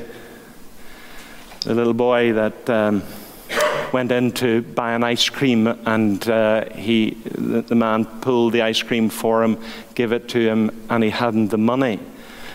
the 1.62 1.74
little 1.74 1.94
boy 1.94 2.32
that 2.32 2.68
um, 2.68 3.02
went 3.92 4.12
in 4.12 4.32
to 4.32 4.62
buy 4.62 4.92
an 4.92 5.04
ice 5.04 5.28
cream, 5.28 5.66
and 5.66 6.28
uh, 6.28 6.68
he, 6.70 7.10
the, 7.10 7.62
the 7.62 7.74
man 7.74 8.04
pulled 8.04 8.52
the 8.52 8.62
ice 8.62 8.82
cream 8.82 9.08
for 9.08 9.42
him, 9.42 9.58
gave 9.94 10.12
it 10.12 10.28
to 10.30 10.40
him, 10.40 10.84
and 10.90 11.04
he 11.04 11.10
hadn't 11.10 11.48
the 11.48 11.58
money. 11.58 12.00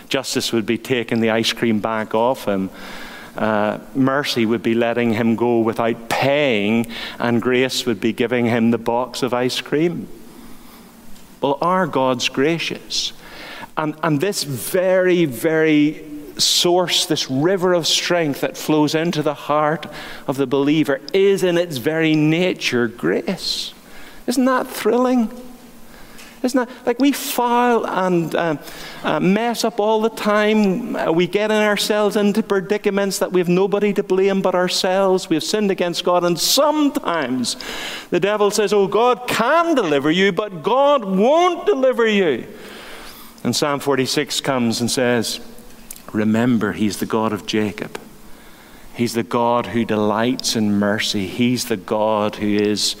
Justice 0.08 0.52
would 0.52 0.66
be 0.66 0.78
taking 0.78 1.20
the 1.20 1.30
ice 1.30 1.52
cream 1.52 1.80
back 1.80 2.14
off 2.14 2.44
him. 2.46 2.70
Uh, 3.36 3.78
mercy 3.94 4.46
would 4.46 4.62
be 4.62 4.74
letting 4.74 5.12
him 5.12 5.36
go 5.36 5.60
without 5.60 6.08
paying, 6.08 6.86
and 7.18 7.42
grace 7.42 7.84
would 7.84 8.00
be 8.00 8.12
giving 8.12 8.46
him 8.46 8.70
the 8.70 8.78
box 8.78 9.22
of 9.22 9.34
ice 9.34 9.60
cream. 9.60 10.08
Well, 11.40 11.58
our 11.60 11.86
God's 11.86 12.28
gracious. 12.28 13.12
And, 13.76 13.94
and 14.02 14.20
this 14.20 14.42
very, 14.44 15.26
very 15.26 16.04
source, 16.38 17.06
this 17.06 17.30
river 17.30 17.74
of 17.74 17.86
strength 17.86 18.40
that 18.40 18.56
flows 18.56 18.94
into 18.94 19.22
the 19.22 19.34
heart 19.34 19.86
of 20.26 20.36
the 20.36 20.46
believer, 20.46 21.00
is 21.12 21.42
in 21.42 21.58
its 21.58 21.76
very 21.76 22.14
nature 22.14 22.88
grace. 22.88 23.74
Isn't 24.26 24.46
that 24.46 24.66
thrilling? 24.66 25.30
Isn't 26.46 26.68
that 26.68 26.86
like 26.86 27.00
we 27.00 27.10
file 27.10 27.84
and 27.84 28.32
uh, 28.34 28.56
uh, 29.02 29.18
mess 29.18 29.64
up 29.64 29.80
all 29.80 30.00
the 30.00 30.10
time? 30.10 30.94
Uh, 30.94 31.10
we 31.10 31.26
get 31.26 31.50
in 31.50 31.56
ourselves 31.56 32.14
into 32.14 32.40
predicaments 32.40 33.18
that 33.18 33.32
we 33.32 33.40
have 33.40 33.48
nobody 33.48 33.92
to 33.94 34.04
blame 34.04 34.42
but 34.42 34.54
ourselves. 34.54 35.28
We 35.28 35.34
have 35.34 35.42
sinned 35.42 35.72
against 35.72 36.04
God, 36.04 36.22
and 36.22 36.38
sometimes 36.38 37.56
the 38.10 38.20
devil 38.20 38.52
says, 38.52 38.72
Oh, 38.72 38.86
God 38.86 39.26
can 39.26 39.74
deliver 39.74 40.08
you, 40.08 40.30
but 40.30 40.62
God 40.62 41.04
won't 41.04 41.66
deliver 41.66 42.06
you. 42.06 42.46
And 43.42 43.54
Psalm 43.54 43.80
46 43.80 44.40
comes 44.40 44.80
and 44.80 44.88
says, 44.88 45.40
Remember, 46.12 46.72
He's 46.72 46.98
the 46.98 47.06
God 47.06 47.32
of 47.32 47.46
Jacob. 47.46 48.00
He's 48.94 49.14
the 49.14 49.24
God 49.24 49.66
who 49.66 49.84
delights 49.84 50.54
in 50.54 50.78
mercy. 50.78 51.26
He's 51.26 51.64
the 51.64 51.76
God 51.76 52.36
who 52.36 52.46
is 52.46 52.94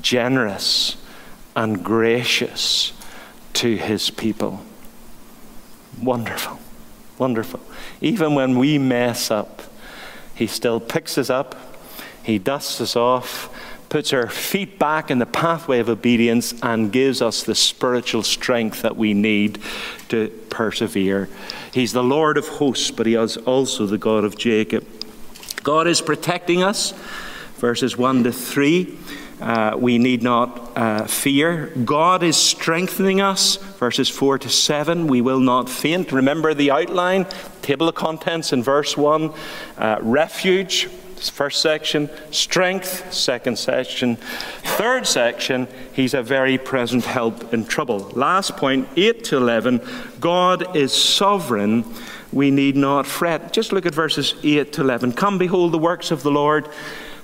generous 0.00 0.96
and 1.56 1.82
gracious 1.82 2.92
to 3.54 3.76
his 3.76 4.10
people. 4.10 4.62
Wonderful, 6.00 6.58
wonderful. 7.18 7.60
Even 8.02 8.34
when 8.34 8.58
we 8.58 8.78
mess 8.78 9.30
up, 9.30 9.62
he 10.34 10.46
still 10.46 10.78
picks 10.78 11.16
us 11.16 11.30
up, 11.30 11.56
he 12.22 12.38
dusts 12.38 12.80
us 12.82 12.94
off, 12.94 13.48
puts 13.88 14.12
our 14.12 14.28
feet 14.28 14.78
back 14.78 15.10
in 15.10 15.18
the 15.18 15.26
pathway 15.26 15.78
of 15.78 15.88
obedience, 15.88 16.52
and 16.62 16.92
gives 16.92 17.22
us 17.22 17.42
the 17.42 17.54
spiritual 17.54 18.22
strength 18.22 18.82
that 18.82 18.96
we 18.96 19.14
need 19.14 19.58
to 20.10 20.28
persevere. 20.50 21.30
He's 21.72 21.92
the 21.92 22.02
Lord 22.02 22.36
of 22.36 22.46
hosts, 22.46 22.90
but 22.90 23.06
he 23.06 23.14
is 23.14 23.38
also 23.38 23.86
the 23.86 23.96
God 23.96 24.24
of 24.24 24.36
Jacob. 24.36 24.86
God 25.62 25.86
is 25.86 26.02
protecting 26.02 26.62
us, 26.62 26.92
verses 27.56 27.96
1 27.96 28.24
to 28.24 28.32
3 28.32 28.98
uh, 29.40 29.76
we 29.78 29.98
need 29.98 30.22
not 30.22 30.72
uh, 30.76 31.06
fear. 31.06 31.66
God 31.84 32.22
is 32.22 32.36
strengthening 32.36 33.20
us, 33.20 33.56
verses 33.56 34.08
4 34.08 34.38
to 34.38 34.48
7. 34.48 35.06
We 35.06 35.20
will 35.20 35.40
not 35.40 35.68
faint. 35.68 36.10
Remember 36.12 36.54
the 36.54 36.70
outline, 36.70 37.26
table 37.60 37.88
of 37.88 37.94
contents 37.94 38.52
in 38.52 38.62
verse 38.62 38.96
1. 38.96 39.32
Uh, 39.76 39.98
refuge, 40.00 40.86
first 40.86 41.60
section. 41.60 42.08
Strength, 42.30 43.12
second 43.12 43.58
section. 43.58 44.16
Third 44.16 45.06
section, 45.06 45.68
He's 45.92 46.14
a 46.14 46.22
very 46.22 46.56
present 46.56 47.04
help 47.04 47.52
in 47.52 47.66
trouble. 47.66 48.10
Last 48.14 48.56
point, 48.56 48.88
8 48.96 49.24
to 49.24 49.36
11. 49.36 49.80
God 50.18 50.74
is 50.74 50.92
sovereign. 50.92 51.84
We 52.32 52.50
need 52.50 52.76
not 52.76 53.06
fret. 53.06 53.52
Just 53.52 53.72
look 53.72 53.86
at 53.86 53.94
verses 53.94 54.34
8 54.42 54.72
to 54.74 54.80
11. 54.80 55.12
Come, 55.12 55.36
behold 55.36 55.72
the 55.72 55.78
works 55.78 56.10
of 56.10 56.22
the 56.22 56.30
Lord 56.30 56.68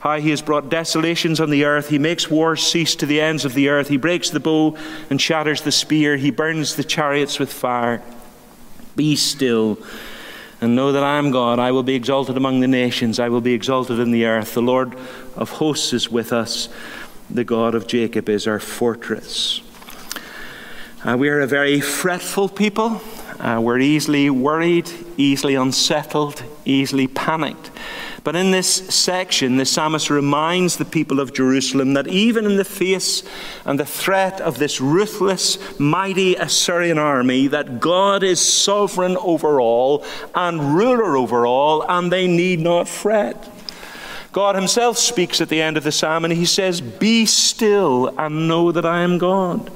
how 0.02 0.18
he 0.18 0.30
has 0.30 0.42
brought 0.42 0.68
desolations 0.68 1.38
on 1.38 1.48
the 1.48 1.64
earth. 1.64 1.88
He 1.88 1.98
makes 1.98 2.28
wars 2.28 2.60
cease 2.60 2.96
to 2.96 3.06
the 3.06 3.20
ends 3.20 3.44
of 3.44 3.54
the 3.54 3.68
earth. 3.68 3.86
He 3.86 3.96
breaks 3.96 4.30
the 4.30 4.40
bow 4.40 4.76
and 5.08 5.20
shatters 5.20 5.62
the 5.62 5.70
spear. 5.70 6.16
He 6.16 6.32
burns 6.32 6.74
the 6.74 6.82
chariots 6.82 7.38
with 7.38 7.52
fire. 7.52 8.02
Be 8.96 9.14
still 9.14 9.78
and 10.60 10.74
know 10.74 10.90
that 10.90 11.04
I 11.04 11.18
am 11.18 11.30
God. 11.30 11.60
I 11.60 11.70
will 11.70 11.84
be 11.84 11.94
exalted 11.94 12.36
among 12.36 12.58
the 12.58 12.66
nations. 12.66 13.20
I 13.20 13.28
will 13.28 13.40
be 13.40 13.54
exalted 13.54 14.00
in 14.00 14.10
the 14.10 14.24
earth. 14.24 14.54
The 14.54 14.62
Lord 14.62 14.96
of 15.36 15.50
hosts 15.50 15.92
is 15.92 16.10
with 16.10 16.32
us. 16.32 16.68
The 17.30 17.44
God 17.44 17.76
of 17.76 17.86
Jacob 17.86 18.28
is 18.28 18.48
our 18.48 18.58
fortress. 18.58 19.60
Uh, 21.04 21.16
we 21.16 21.28
are 21.28 21.40
a 21.40 21.46
very 21.46 21.80
fretful 21.80 22.48
people. 22.48 23.00
Uh, 23.38 23.60
we're 23.62 23.78
easily 23.78 24.30
worried, 24.30 24.90
easily 25.16 25.54
unsettled, 25.54 26.42
easily 26.64 27.06
panicked. 27.06 27.70
But 28.24 28.36
in 28.36 28.52
this 28.52 28.68
section, 28.68 29.56
the 29.56 29.64
psalmist 29.64 30.08
reminds 30.08 30.76
the 30.76 30.84
people 30.84 31.18
of 31.18 31.32
Jerusalem 31.32 31.94
that 31.94 32.06
even 32.06 32.46
in 32.46 32.56
the 32.56 32.64
face 32.64 33.24
and 33.64 33.80
the 33.80 33.84
threat 33.84 34.40
of 34.40 34.58
this 34.58 34.80
ruthless, 34.80 35.58
mighty 35.80 36.36
Assyrian 36.36 36.98
army, 36.98 37.48
that 37.48 37.80
God 37.80 38.22
is 38.22 38.40
sovereign 38.40 39.16
over 39.16 39.60
all 39.60 40.04
and 40.36 40.76
ruler 40.76 41.16
over 41.16 41.46
all, 41.46 41.84
and 41.88 42.12
they 42.12 42.28
need 42.28 42.60
not 42.60 42.88
fret. 42.88 43.48
God 44.30 44.54
Himself 44.54 44.98
speaks 44.98 45.40
at 45.40 45.48
the 45.48 45.60
end 45.60 45.76
of 45.76 45.84
the 45.84 45.92
psalm 45.92 46.24
and 46.24 46.32
He 46.32 46.46
says, 46.46 46.80
Be 46.80 47.26
still 47.26 48.14
and 48.18 48.46
know 48.46 48.70
that 48.70 48.86
I 48.86 49.00
am 49.00 49.18
God. 49.18 49.70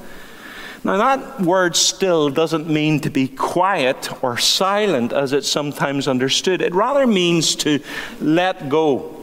Now, 0.83 0.97
that 0.97 1.41
word 1.41 1.75
still 1.75 2.29
doesn't 2.29 2.67
mean 2.67 2.99
to 3.01 3.09
be 3.09 3.27
quiet 3.27 4.23
or 4.23 4.37
silent 4.37 5.11
as 5.11 5.33
it's 5.33 5.49
sometimes 5.49 6.07
understood. 6.07 6.61
It 6.61 6.73
rather 6.73 7.05
means 7.05 7.55
to 7.57 7.79
let 8.21 8.69
go. 8.69 9.13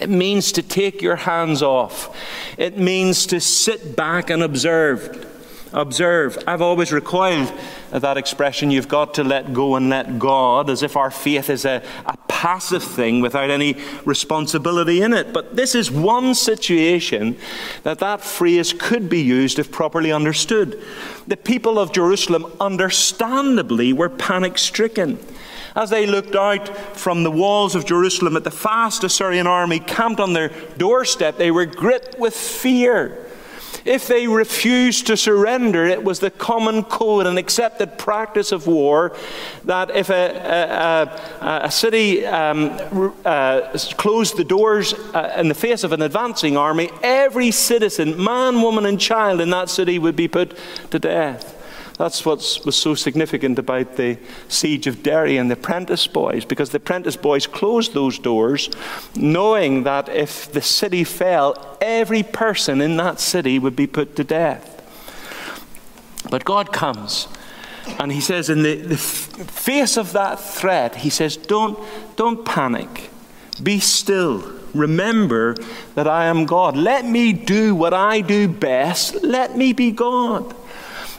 It 0.00 0.10
means 0.10 0.52
to 0.52 0.62
take 0.62 1.00
your 1.00 1.16
hands 1.16 1.62
off. 1.62 2.16
It 2.58 2.78
means 2.78 3.26
to 3.26 3.40
sit 3.40 3.96
back 3.96 4.30
and 4.30 4.42
observe 4.42 5.31
observe. 5.72 6.42
I've 6.46 6.62
always 6.62 6.92
recoiled 6.92 7.52
at 7.92 8.02
that 8.02 8.16
expression, 8.16 8.70
you've 8.70 8.88
got 8.88 9.14
to 9.14 9.24
let 9.24 9.52
go 9.52 9.76
and 9.76 9.90
let 9.90 10.18
God, 10.18 10.70
as 10.70 10.82
if 10.82 10.96
our 10.96 11.10
faith 11.10 11.50
is 11.50 11.64
a, 11.64 11.82
a 12.06 12.16
passive 12.28 12.82
thing 12.82 13.20
without 13.20 13.50
any 13.50 13.76
responsibility 14.04 15.02
in 15.02 15.12
it. 15.12 15.32
But 15.32 15.54
this 15.54 15.74
is 15.74 15.90
one 15.90 16.34
situation 16.34 17.36
that 17.82 18.00
that 18.00 18.20
phrase 18.20 18.72
could 18.72 19.08
be 19.08 19.20
used 19.20 19.58
if 19.58 19.70
properly 19.70 20.10
understood. 20.10 20.82
The 21.26 21.36
people 21.36 21.78
of 21.78 21.92
Jerusalem, 21.92 22.52
understandably, 22.60 23.92
were 23.92 24.08
panic 24.08 24.58
stricken. 24.58 25.18
As 25.74 25.90
they 25.90 26.04
looked 26.04 26.34
out 26.34 26.68
from 26.96 27.22
the 27.22 27.30
walls 27.30 27.74
of 27.74 27.86
Jerusalem 27.86 28.36
at 28.36 28.44
the 28.44 28.50
fast 28.50 29.04
Assyrian 29.04 29.46
army 29.46 29.80
camped 29.80 30.20
on 30.20 30.32
their 30.32 30.48
doorstep, 30.76 31.38
they 31.38 31.50
were 31.50 31.64
gripped 31.64 32.18
with 32.18 32.34
fear. 32.34 33.24
If 33.84 34.06
they 34.06 34.28
refused 34.28 35.06
to 35.08 35.16
surrender, 35.16 35.84
it 35.86 36.04
was 36.04 36.20
the 36.20 36.30
common 36.30 36.84
code 36.84 37.26
and 37.26 37.38
accepted 37.38 37.98
practice 37.98 38.52
of 38.52 38.66
war 38.66 39.16
that 39.64 39.90
if 39.90 40.10
a, 40.10 41.16
a, 41.40 41.64
a 41.64 41.70
city 41.70 42.24
um, 42.26 43.14
uh, 43.24 43.76
closed 43.96 44.36
the 44.36 44.44
doors 44.44 44.94
uh, 44.94 45.34
in 45.36 45.48
the 45.48 45.54
face 45.54 45.84
of 45.84 45.92
an 45.92 46.02
advancing 46.02 46.56
army, 46.56 46.90
every 47.02 47.50
citizen, 47.50 48.22
man, 48.22 48.60
woman, 48.62 48.86
and 48.86 49.00
child 49.00 49.40
in 49.40 49.50
that 49.50 49.68
city 49.68 49.98
would 49.98 50.16
be 50.16 50.28
put 50.28 50.56
to 50.90 50.98
death. 50.98 51.61
That's 51.98 52.24
what 52.24 52.38
was 52.64 52.76
so 52.76 52.94
significant 52.94 53.58
about 53.58 53.96
the 53.96 54.18
siege 54.48 54.86
of 54.86 55.02
Derry 55.02 55.36
and 55.36 55.50
the 55.50 55.54
apprentice 55.54 56.06
boys, 56.06 56.44
because 56.44 56.70
the 56.70 56.78
apprentice 56.78 57.16
boys 57.16 57.46
closed 57.46 57.92
those 57.92 58.18
doors 58.18 58.70
knowing 59.14 59.84
that 59.84 60.08
if 60.08 60.50
the 60.50 60.62
city 60.62 61.04
fell, 61.04 61.76
every 61.80 62.22
person 62.22 62.80
in 62.80 62.96
that 62.96 63.20
city 63.20 63.58
would 63.58 63.76
be 63.76 63.86
put 63.86 64.16
to 64.16 64.24
death. 64.24 64.68
But 66.30 66.44
God 66.44 66.72
comes. 66.72 67.28
And 67.98 68.12
he 68.12 68.20
says, 68.20 68.48
in 68.48 68.62
the, 68.62 68.76
the 68.76 68.96
face 68.96 69.96
of 69.96 70.12
that 70.12 70.40
threat, 70.40 70.96
he 70.96 71.10
says, 71.10 71.36
don't, 71.36 71.78
don't 72.16 72.44
panic. 72.44 73.10
Be 73.62 73.80
still. 73.80 74.60
remember 74.74 75.54
that 75.94 76.08
I 76.08 76.26
am 76.26 76.46
God. 76.46 76.76
Let 76.76 77.04
me 77.04 77.32
do 77.32 77.74
what 77.74 77.94
I 77.94 78.20
do 78.20 78.48
best. 78.48 79.22
Let 79.22 79.56
me 79.56 79.72
be 79.72 79.90
God. 79.90 80.54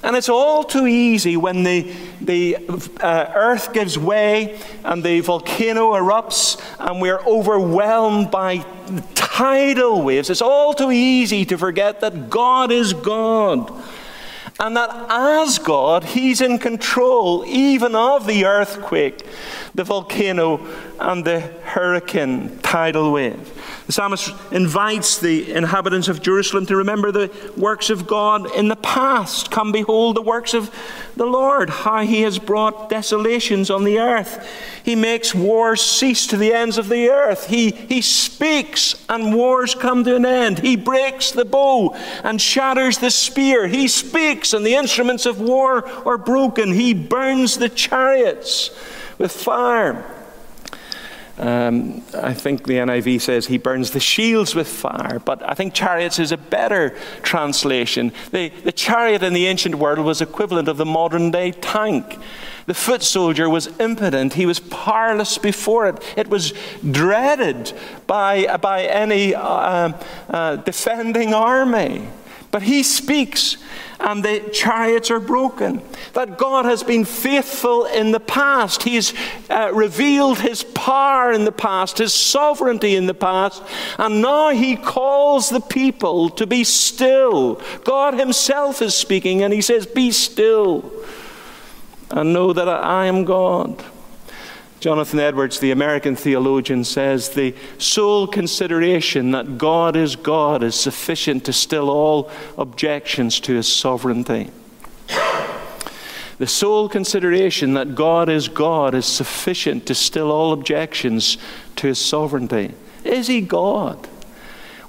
And 0.04 0.18
it's 0.18 0.30
all 0.30 0.66
too 0.66 0.86
easy 0.86 1.38
when 1.38 1.64
the, 1.64 1.90
the 2.20 2.58
uh, 3.00 3.32
earth 3.34 3.72
gives 3.72 3.98
way 3.98 4.60
and 4.84 5.02
the 5.02 5.22
volcano 5.22 5.94
erupts 5.94 6.62
and 6.78 7.02
we're 7.02 7.22
overwhelmed 7.22 8.30
by 8.30 8.66
tidal 9.16 10.02
waves. 10.02 10.30
It's 10.30 10.42
all 10.42 10.74
too 10.74 10.92
easy 10.92 11.46
to 11.46 11.58
forget 11.58 12.02
that 12.02 12.30
God 12.30 12.70
is 12.72 12.94
God. 12.94 13.72
And 14.60 14.78
that 14.78 14.90
as 15.10 15.58
God, 15.58 16.04
He's 16.04 16.42
in 16.42 16.60
control 16.60 17.44
even 17.48 17.96
of 17.96 18.28
the 18.28 18.46
earthquake, 18.46 19.26
the 19.76 19.84
volcano, 19.84 20.60
and 21.00 21.26
the 21.26 21.40
hurricane 21.40 22.60
tidal 22.60 23.12
wave. 23.12 23.50
The 23.88 23.92
psalmist 23.92 24.32
invites 24.52 25.18
the 25.18 25.52
inhabitants 25.52 26.08
of 26.08 26.22
Jerusalem 26.22 26.68
to 26.68 26.76
remember 26.76 27.12
the 27.12 27.32
works 27.58 27.90
of 27.90 28.06
God 28.06 28.56
in 28.56 28.68
the 28.68 28.76
past. 28.76 29.50
Come, 29.50 29.72
behold 29.72 30.16
the 30.16 30.22
works 30.22 30.54
of 30.54 30.74
the 31.16 31.26
Lord, 31.26 31.70
how 31.70 32.04
he 32.04 32.22
has 32.22 32.38
brought 32.38 32.90
desolations 32.90 33.72
on 33.72 33.84
the 33.84 33.98
earth. 33.98 34.48
He 34.84 34.96
makes 34.96 35.34
wars 35.34 35.82
cease 35.82 36.28
to 36.28 36.38
the 36.38 36.54
ends 36.54 36.78
of 36.78 36.88
the 36.88 37.10
earth. 37.10 37.48
He, 37.48 37.72
he 37.72 38.02
speaks, 38.02 39.04
and 39.10 39.34
wars 39.34 39.74
come 39.74 40.04
to 40.04 40.16
an 40.16 40.26
end. 40.26 40.60
He 40.60 40.76
breaks 40.76 41.32
the 41.32 41.46
bow 41.46 41.96
and 42.24 42.40
shatters 42.40 43.00
the 43.00 43.12
spear. 43.12 43.68
He 43.68 43.88
speaks, 43.88 44.54
and 44.54 44.66
the 44.66 44.76
instruments 44.76 45.26
of 45.26 45.42
war 45.42 45.88
are 46.08 46.18
broken. 46.18 46.74
He 46.74 46.94
burns 46.94 47.58
the 47.58 47.70
chariots 47.70 48.70
with 49.18 49.32
fire. 49.32 50.04
Um, 51.38 52.04
I 52.14 52.36
think 52.36 52.68
the 52.68 52.74
NIV 52.74 53.20
says 53.20 53.48
he 53.48 53.58
burns 53.58 53.90
the 53.90 54.00
shields 54.00 54.54
with 54.54 54.68
fire, 54.68 55.18
but 55.18 55.42
I 55.42 55.56
think 55.56 55.74
chariots 55.74 56.20
is 56.20 56.32
a 56.32 56.38
better 56.38 56.96
translation. 57.24 58.12
The, 58.32 58.50
the 58.50 58.72
chariot 58.72 59.24
in 59.24 59.34
the 59.34 59.48
ancient 59.48 59.76
world 59.76 59.98
was 60.00 60.22
equivalent 60.22 60.68
of 60.68 60.78
the 60.78 60.86
modern 60.86 61.32
day 61.32 61.52
tank. 61.52 62.20
The 62.68 62.76
foot 62.76 63.02
soldier 63.02 63.50
was 63.50 63.68
impotent. 63.80 64.36
He 64.36 64.46
was 64.46 64.60
powerless 64.60 65.40
before 65.40 65.88
it. 65.88 66.04
It 66.16 66.28
was 66.30 66.54
dreaded 66.90 67.74
by, 68.06 68.58
by 68.58 68.84
any 68.84 69.34
uh, 69.34 69.94
uh, 70.30 70.58
defending 70.58 71.34
army. 71.34 72.08
But 72.54 72.62
he 72.62 72.84
speaks, 72.84 73.58
and 74.00 74.24
the 74.24 74.48
chariots 74.54 75.10
are 75.10 75.20
broken. 75.20 75.82
That 76.14 76.38
God 76.38 76.66
has 76.66 76.84
been 76.84 77.04
faithful 77.04 77.86
in 77.86 78.12
the 78.12 78.20
past. 78.20 78.84
He's 78.84 79.12
uh, 79.50 79.72
revealed 79.74 80.38
his 80.38 80.62
power 80.62 81.32
in 81.32 81.46
the 81.46 81.52
past, 81.52 81.98
his 81.98 82.14
sovereignty 82.14 82.96
in 82.96 83.08
the 83.08 83.16
past, 83.16 83.64
and 83.98 84.22
now 84.22 84.52
he 84.52 84.76
calls 84.76 85.50
the 85.50 85.62
people 85.62 86.30
to 86.30 86.46
be 86.46 86.64
still. 86.64 87.60
God 87.84 88.14
himself 88.14 88.84
is 88.84 88.94
speaking, 88.94 89.42
and 89.42 89.52
he 89.52 89.62
says, 89.62 89.88
Be 89.88 90.12
still 90.12 90.92
and 92.12 92.34
know 92.34 92.54
that 92.54 92.70
I 92.70 93.08
am 93.08 93.26
God. 93.26 93.84
Jonathan 94.84 95.22
Edwards, 95.22 95.60
the 95.60 95.72
American 95.72 96.14
theologian, 96.14 96.84
says 96.84 97.30
the 97.30 97.56
sole 97.78 98.28
consideration 98.28 99.32
that 99.32 99.58
God 99.58 99.96
is 99.96 100.18
God 100.18 100.62
is 100.62 100.76
sufficient 100.76 101.46
to 101.46 101.54
still 101.54 101.90
all 101.90 102.30
objections 102.58 103.40
to 103.40 103.54
his 103.54 103.66
sovereignty. 103.66 104.52
The 106.38 106.48
sole 106.48 106.90
consideration 106.90 107.76
that 107.76 107.96
God 107.96 108.28
is 108.28 108.50
God 108.50 108.94
is 108.94 109.06
sufficient 109.06 109.86
to 109.86 109.96
still 109.96 110.30
all 110.30 110.52
objections 110.52 111.38
to 111.78 111.88
his 111.88 111.98
sovereignty. 112.00 112.74
Is 113.06 113.28
he 113.28 113.40
God? 113.40 114.10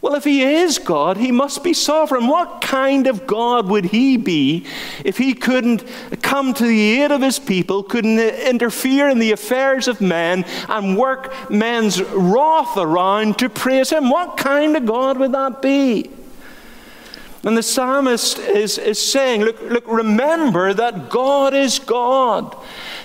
Well, 0.04 0.16
if 0.16 0.24
he 0.24 0.42
is 0.42 0.78
God, 0.78 1.16
he 1.16 1.32
must 1.32 1.64
be 1.64 1.72
sovereign. 1.72 2.26
What 2.26 2.60
kind 2.60 3.06
of 3.06 3.26
God 3.26 3.68
would 3.68 3.86
he 3.86 4.18
be 4.18 4.66
if 5.02 5.16
he 5.16 5.32
couldn't 5.32 5.82
come 6.20 6.52
to 6.52 6.62
the 6.62 7.00
aid 7.00 7.10
of 7.10 7.22
his 7.22 7.38
people, 7.38 7.82
couldn't 7.82 8.18
interfere 8.18 9.08
in 9.08 9.18
the 9.18 9.32
affairs 9.32 9.88
of 9.88 10.02
men, 10.02 10.44
and 10.68 10.98
work 10.98 11.48
men's 11.48 12.02
wrath 12.02 12.76
around 12.76 13.38
to 13.38 13.48
praise 13.48 13.88
him? 13.88 14.10
What 14.10 14.36
kind 14.36 14.76
of 14.76 14.84
God 14.84 15.16
would 15.16 15.32
that 15.32 15.62
be? 15.62 16.10
And 17.42 17.56
the 17.56 17.62
psalmist 17.62 18.38
is, 18.40 18.76
is 18.76 18.98
saying, 18.98 19.40
look, 19.40 19.58
look, 19.62 19.84
remember 19.86 20.74
that 20.74 21.08
God 21.08 21.54
is 21.54 21.78
God, 21.78 22.54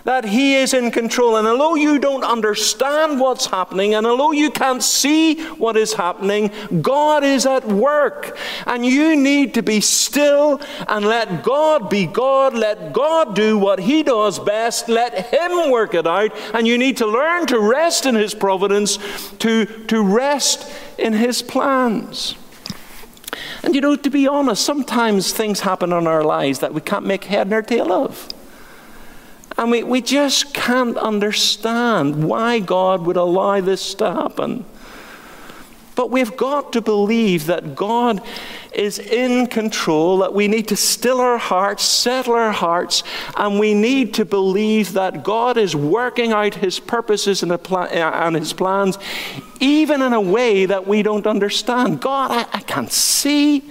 that 0.03 0.25
He 0.25 0.55
is 0.55 0.73
in 0.73 0.91
control. 0.91 1.37
And 1.37 1.47
although 1.47 1.75
you 1.75 1.99
don't 1.99 2.23
understand 2.23 3.19
what's 3.19 3.47
happening, 3.47 3.93
and 3.93 4.05
although 4.05 4.31
you 4.31 4.51
can't 4.51 4.83
see 4.83 5.41
what 5.55 5.77
is 5.77 5.93
happening, 5.93 6.51
God 6.81 7.23
is 7.23 7.45
at 7.45 7.67
work. 7.67 8.37
And 8.65 8.85
you 8.85 9.15
need 9.15 9.53
to 9.55 9.63
be 9.63 9.81
still 9.81 10.61
and 10.87 11.05
let 11.05 11.43
God 11.43 11.89
be 11.89 12.05
God. 12.05 12.53
Let 12.53 12.93
God 12.93 13.35
do 13.35 13.57
what 13.57 13.79
He 13.79 14.03
does 14.03 14.39
best. 14.39 14.89
Let 14.89 15.27
Him 15.33 15.71
work 15.71 15.93
it 15.93 16.07
out. 16.07 16.31
And 16.53 16.67
you 16.67 16.77
need 16.77 16.97
to 16.97 17.05
learn 17.05 17.45
to 17.47 17.59
rest 17.59 18.05
in 18.05 18.15
His 18.15 18.33
providence, 18.33 18.97
to, 19.39 19.65
to 19.85 20.03
rest 20.03 20.71
in 20.97 21.13
His 21.13 21.41
plans. 21.41 22.35
And 23.63 23.75
you 23.75 23.81
know, 23.81 23.95
to 23.95 24.09
be 24.09 24.27
honest, 24.27 24.63
sometimes 24.63 25.33
things 25.33 25.61
happen 25.61 25.91
in 25.91 26.07
our 26.07 26.23
lives 26.23 26.59
that 26.59 26.73
we 26.73 26.81
can't 26.81 27.05
make 27.05 27.25
head 27.25 27.49
nor 27.49 27.61
tail 27.61 27.91
of. 27.91 28.29
And 29.59 29.71
we, 29.71 29.83
we 29.83 29.99
just 29.99 30.53
can't 30.53 30.95
understand 30.95 32.23
why 32.23 32.59
God 32.59 33.05
would 33.05 33.17
allow 33.17 33.59
this 33.59 33.93
to 33.95 34.09
happen. 34.09 34.63
But 35.95 36.11
we've 36.11 36.37
got 36.37 36.71
to 36.71 36.81
believe 36.81 37.47
that 37.47 37.75
God 37.75 38.21
is 38.73 38.99
in 38.99 39.47
control, 39.47 40.19
that 40.19 40.33
we 40.33 40.47
need 40.47 40.69
to 40.69 40.77
still 40.77 41.19
our 41.19 41.37
hearts, 41.37 41.83
settle 41.83 42.35
our 42.35 42.53
hearts, 42.53 43.03
and 43.35 43.59
we 43.59 43.73
need 43.73 44.13
to 44.13 44.23
believe 44.23 44.93
that 44.93 45.25
God 45.25 45.57
is 45.57 45.75
working 45.75 46.31
out 46.31 46.55
His 46.55 46.79
purposes 46.79 47.43
and, 47.43 47.51
uh, 47.51 47.87
and 47.91 48.37
His 48.37 48.53
plans, 48.53 48.97
even 49.59 50.01
in 50.01 50.13
a 50.13 50.21
way 50.21 50.67
that 50.67 50.87
we 50.87 51.03
don't 51.03 51.27
understand. 51.27 51.99
God, 51.99 52.31
I, 52.31 52.45
I 52.53 52.61
can't 52.61 52.93
see. 52.93 53.69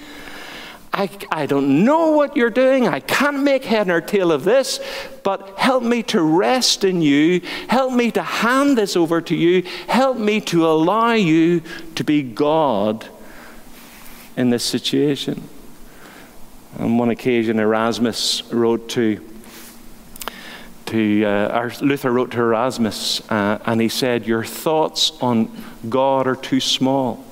I, 0.98 1.08
I 1.30 1.46
don't 1.46 1.84
know 1.84 2.10
what 2.10 2.36
you're 2.36 2.50
doing. 2.50 2.88
I 2.88 2.98
can't 2.98 3.44
make 3.44 3.64
head 3.64 3.86
nor 3.86 4.00
tail 4.00 4.32
of 4.32 4.42
this, 4.42 4.80
but 5.22 5.56
help 5.56 5.84
me 5.84 6.02
to 6.04 6.20
rest 6.20 6.82
in 6.82 7.02
you. 7.02 7.40
Help 7.68 7.92
me 7.92 8.10
to 8.10 8.22
hand 8.22 8.76
this 8.76 8.96
over 8.96 9.20
to 9.20 9.36
you. 9.36 9.62
Help 9.86 10.18
me 10.18 10.40
to 10.40 10.66
allow 10.66 11.12
you 11.12 11.62
to 11.94 12.02
be 12.02 12.24
God 12.24 13.06
in 14.36 14.50
this 14.50 14.64
situation. 14.64 15.48
On 16.80 16.98
one 16.98 17.10
occasion, 17.10 17.60
Erasmus 17.60 18.42
wrote 18.52 18.88
to, 18.90 19.24
to 20.86 21.24
uh, 21.24 21.70
Luther 21.80 22.10
wrote 22.10 22.32
to 22.32 22.40
Erasmus, 22.40 23.20
uh, 23.30 23.60
and 23.66 23.80
he 23.80 23.88
said, 23.88 24.26
Your 24.26 24.42
thoughts 24.42 25.12
on 25.20 25.56
God 25.88 26.26
are 26.26 26.34
too 26.34 26.58
small 26.58 27.24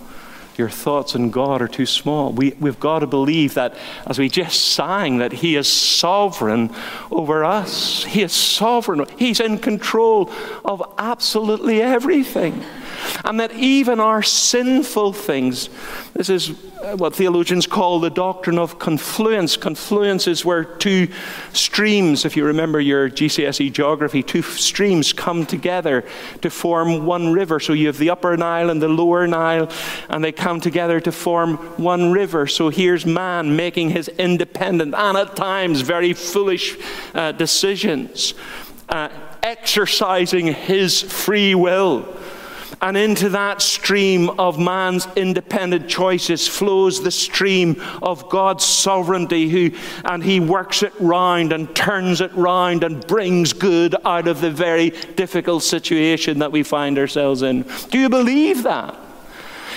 your 0.59 0.71
thoughts 0.71 1.15
on 1.15 1.31
God 1.31 1.63
are 1.63 1.69
too 1.69 1.87
small. 1.87 2.33
We, 2.33 2.53
we've 2.61 2.81
got 2.81 3.01
to 3.01 3.07
believe 3.07 3.55
that, 3.55 3.75
as 4.07 4.19
we 4.19 4.29
just 4.29 4.73
sang, 4.73 5.19
that 5.19 5.33
He 5.33 5.57
is 5.57 5.71
sovereign 5.71 6.75
over 7.11 7.45
us. 7.45 8.05
He 8.05 8.23
is 8.23 8.33
sovereign. 8.33 9.07
He's 9.19 9.41
in 9.41 9.59
control 9.59 10.31
of 10.65 10.83
absolutely 10.99 11.83
everything. 11.83 12.65
And 13.25 13.41
that 13.41 13.53
even 13.53 14.01
our 14.01 14.23
sinful 14.23 15.13
things, 15.15 15.69
this 16.15 16.29
is 16.29 16.55
what 16.95 17.15
theologians 17.15 17.67
call 17.67 18.01
the 18.01 18.11
doctrine 18.11 18.59
of 18.59 18.79
confluence. 18.79 19.57
Confluence 19.57 20.27
is 20.27 20.45
where 20.45 20.65
two 20.65 21.09
streams, 21.53 22.25
if 22.25 22.37
you 22.37 22.45
remember 22.45 22.81
your 22.81 23.11
GCSE 23.11 23.73
geography, 23.73 24.23
two 24.23 24.43
streams 24.43 25.13
come 25.13 25.47
together 25.47 26.05
to 26.43 26.51
form 26.51 27.07
one 27.07 27.33
river. 27.33 27.59
So 27.59 27.73
you 27.73 27.87
have 27.89 27.99
the 27.99 28.11
upper 28.11 28.37
Nile 28.37 28.71
and 28.71 28.81
the 28.81 28.89
lower 28.89 29.27
Nile, 29.27 29.71
and 30.09 30.23
they 30.23 30.33
come 30.33 30.61
together 30.61 31.01
to 31.01 31.13
form 31.13 31.57
one 31.77 32.13
river. 32.13 32.47
So 32.47 32.69
here's 32.69 33.07
man 33.07 33.57
making 33.57 33.91
his 33.91 34.09
independent 34.09 34.95
and 34.95 35.17
at 35.17 35.35
times 35.35 35.81
very 35.81 36.13
foolish 36.13 36.77
uh, 37.15 37.33
decisions, 37.33 38.35
uh, 38.89 39.09
exercising 39.43 40.47
his 40.49 41.03
free 41.03 41.55
will 41.55 42.17
and 42.83 42.97
into 42.97 43.31
that 43.31 43.63
stream 43.63 44.29
of 44.39 44.59
man's 44.59 45.07
independent 45.17 45.89
choices 45.89 46.47
flows 46.47 47.03
the 47.03 47.11
stream 47.11 47.83
of 48.03 48.29
God's 48.29 48.65
sovereignty, 48.65 49.49
who, 49.49 49.77
and 50.05 50.23
He 50.23 50.41
works 50.41 50.83
it 50.83 50.93
round 51.01 51.53
and 51.53 51.75
turns 51.75 52.21
it 52.21 52.33
round 52.35 52.85
and 52.85 53.07
brings 53.07 53.53
good 53.53 53.95
out 54.05 54.29
of 54.29 54.41
the 54.41 54.51
very 54.51 54.91
difficult 54.91 55.63
situation 55.63 56.39
that 56.41 56.53
we 56.53 56.63
find 56.63 56.99
ourselves 56.99 57.43
in. 57.43 57.63
Do 57.91 57.99
you 57.99 58.09
believe 58.09 58.63
that? 58.65 58.97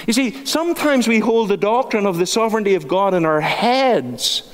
You 0.07 0.13
see, 0.13 0.45
sometimes 0.45 1.07
we 1.07 1.19
hold 1.19 1.49
the 1.49 1.57
doctrine 1.57 2.05
of 2.05 2.17
the 2.17 2.25
sovereignty 2.25 2.75
of 2.75 2.87
God 2.87 3.13
in 3.13 3.25
our 3.25 3.41
heads 3.41 4.48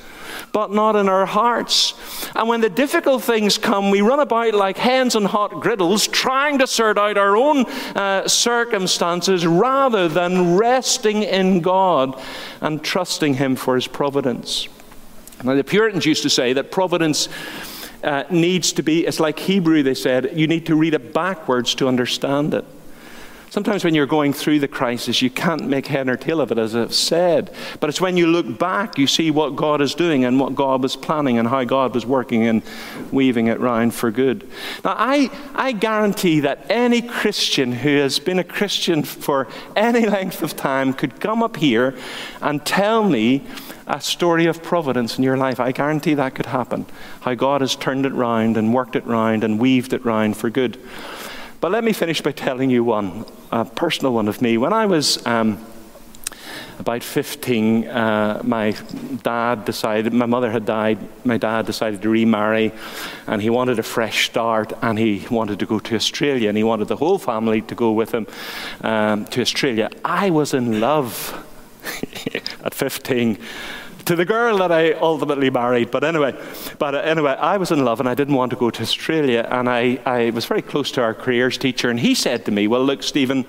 but 0.56 0.72
not 0.72 0.96
in 0.96 1.10
our 1.10 1.26
hearts. 1.26 1.96
And 2.34 2.48
when 2.48 2.62
the 2.62 2.70
difficult 2.70 3.22
things 3.22 3.58
come, 3.58 3.92
we 3.92 4.00
run 4.00 4.22
about 4.22 4.54
like 4.54 4.78
hens 4.78 5.14
on 5.14 5.26
hot 5.26 5.52
griddles, 5.60 6.08
trying 6.08 6.60
to 6.60 6.66
sort 6.66 6.98
out 6.98 7.18
our 7.18 7.36
own 7.36 7.66
uh, 7.94 8.26
circumstances 8.26 9.46
rather 9.46 10.08
than 10.08 10.56
resting 10.56 11.24
in 11.24 11.60
God 11.60 12.18
and 12.62 12.82
trusting 12.82 13.34
Him 13.34 13.58
for 13.58 13.76
His 13.76 13.86
providence. 13.86 14.70
Now, 15.44 15.56
the 15.56 15.64
Puritans 15.66 16.06
used 16.06 16.24
to 16.24 16.30
say 16.30 16.54
that 16.54 16.72
providence 16.72 17.28
uh, 18.02 18.24
needs 18.30 18.72
to 18.72 18.82
be, 18.82 19.06
it's 19.06 19.20
like 19.20 19.38
Hebrew, 19.38 19.84
they 19.84 19.94
said, 19.94 20.40
you 20.40 20.48
need 20.48 20.68
to 20.68 20.78
read 20.78 20.94
it 20.94 21.14
backwards 21.14 21.76
to 21.76 21.90
understand 21.90 22.54
it. 22.54 22.64
Sometimes 23.56 23.86
when 23.86 23.96
you're 23.96 24.06
going 24.06 24.34
through 24.34 24.60
the 24.60 24.68
crisis, 24.68 25.22
you 25.22 25.30
can't 25.30 25.66
make 25.66 25.88
head 25.88 26.10
or 26.10 26.18
tail 26.18 26.42
of 26.42 26.52
it, 26.52 26.58
as 26.58 26.76
I've 26.76 26.94
said. 26.94 27.56
But 27.80 27.90
it's 27.90 28.02
when 28.02 28.18
you 28.18 28.28
look 28.28 28.60
back, 28.60 28.98
you 28.98 29.08
see 29.08 29.32
what 29.32 29.56
God 29.56 29.80
is 29.80 29.96
doing 29.96 30.26
and 30.26 30.42
what 30.42 30.56
God 30.56 30.84
was 30.84 30.98
planning 30.98 31.38
and 31.38 31.48
how 31.48 31.64
God 31.64 31.96
was 31.96 32.06
working 32.06 32.46
and 32.48 32.62
weaving 33.14 33.48
it 33.48 33.62
round 33.62 33.94
for 33.94 34.12
good. 34.12 34.46
Now, 34.84 34.96
I, 34.98 35.30
I 35.54 35.72
guarantee 35.72 36.42
that 36.42 36.66
any 36.70 37.02
Christian 37.02 37.72
who 37.72 37.96
has 37.96 38.20
been 38.20 38.40
a 38.40 38.44
Christian 38.44 39.04
for 39.04 39.48
any 39.74 40.06
length 40.06 40.44
of 40.44 40.58
time 40.58 40.92
could 40.92 41.22
come 41.22 41.42
up 41.42 41.56
here 41.56 41.98
and 42.42 42.66
tell 42.66 43.08
me 43.08 43.42
a 43.88 44.02
story 44.02 44.48
of 44.48 44.64
providence 44.64 45.18
in 45.18 45.24
your 45.24 45.38
life. 45.38 45.62
I 45.62 45.72
guarantee 45.72 46.16
that 46.16 46.36
could 46.36 46.48
happen. 46.48 46.88
How 47.22 47.36
God 47.36 47.62
has 47.62 47.78
turned 47.78 48.06
it 48.06 48.12
round 48.12 48.58
and 48.58 48.74
worked 48.74 48.98
it 48.98 49.06
round 49.06 49.46
and 49.46 49.60
weaved 49.60 49.94
it 49.94 50.04
round 50.04 50.36
for 50.36 50.50
good. 50.50 50.78
But 51.62 51.72
let 51.72 51.84
me 51.84 51.94
finish 51.94 52.22
by 52.22 52.32
telling 52.32 52.70
you 52.70 52.84
one, 52.84 53.26
a 53.56 53.64
personal 53.64 54.14
one 54.14 54.28
of 54.28 54.42
me. 54.42 54.58
When 54.58 54.74
I 54.74 54.86
was 54.86 55.26
um, 55.26 55.66
about 56.78 57.04
15, 57.04 57.88
uh, 57.88 58.42
my 58.44 58.72
dad 59.24 59.64
decided, 59.64 60.12
my 60.12 60.26
mother 60.26 60.52
had 60.52 60.66
died, 60.66 60.98
my 61.24 61.38
dad 61.38 61.66
decided 61.66 62.02
to 62.02 62.10
remarry, 62.10 62.74
and 63.28 63.42
he 63.42 63.50
wanted 63.50 63.80
a 63.80 63.84
fresh 63.84 64.26
start, 64.26 64.74
and 64.82 65.00
he 65.00 65.26
wanted 65.32 65.60
to 65.60 65.66
go 65.66 65.80
to 65.80 65.96
Australia, 65.96 66.50
and 66.50 66.58
he 66.58 66.66
wanted 66.66 66.90
the 66.90 66.98
whole 66.98 67.18
family 67.18 67.62
to 67.62 67.76
go 67.76 67.94
with 67.94 68.14
him 68.14 68.28
um, 68.82 69.24
to 69.26 69.40
Australia. 69.40 69.90
I 70.04 70.32
was 70.32 70.54
in 70.54 70.82
love 70.82 71.42
at 72.66 72.74
15 72.74 73.38
to 74.06 74.16
the 74.16 74.26
girl 74.26 74.58
that 74.60 74.72
I 74.72 74.94
ultimately 74.94 75.50
married. 75.50 75.92
But 75.92 76.04
anyway, 76.04 76.40
but 76.80 76.96
uh, 76.96 77.00
anyway, 77.00 77.32
I 77.32 77.58
was 77.58 77.72
in 77.72 77.84
love 77.84 78.00
and 78.00 78.08
I 78.08 78.16
didn't 78.16 78.36
want 78.36 78.52
to 78.52 78.56
go 78.56 78.70
to 78.70 78.82
Australia. 78.82 79.48
And 79.52 79.70
I, 79.70 80.00
I 80.06 80.30
was 80.30 80.46
very 80.46 80.62
close 80.62 80.92
to 80.92 81.02
our 81.02 81.14
careers 81.14 81.58
teacher, 81.58 81.90
and 81.90 82.00
he 82.00 82.16
said 82.16 82.46
to 82.46 82.52
me, 82.52 82.68
"Well, 82.68 82.84
look, 82.86 83.04
Stephen, 83.04 83.46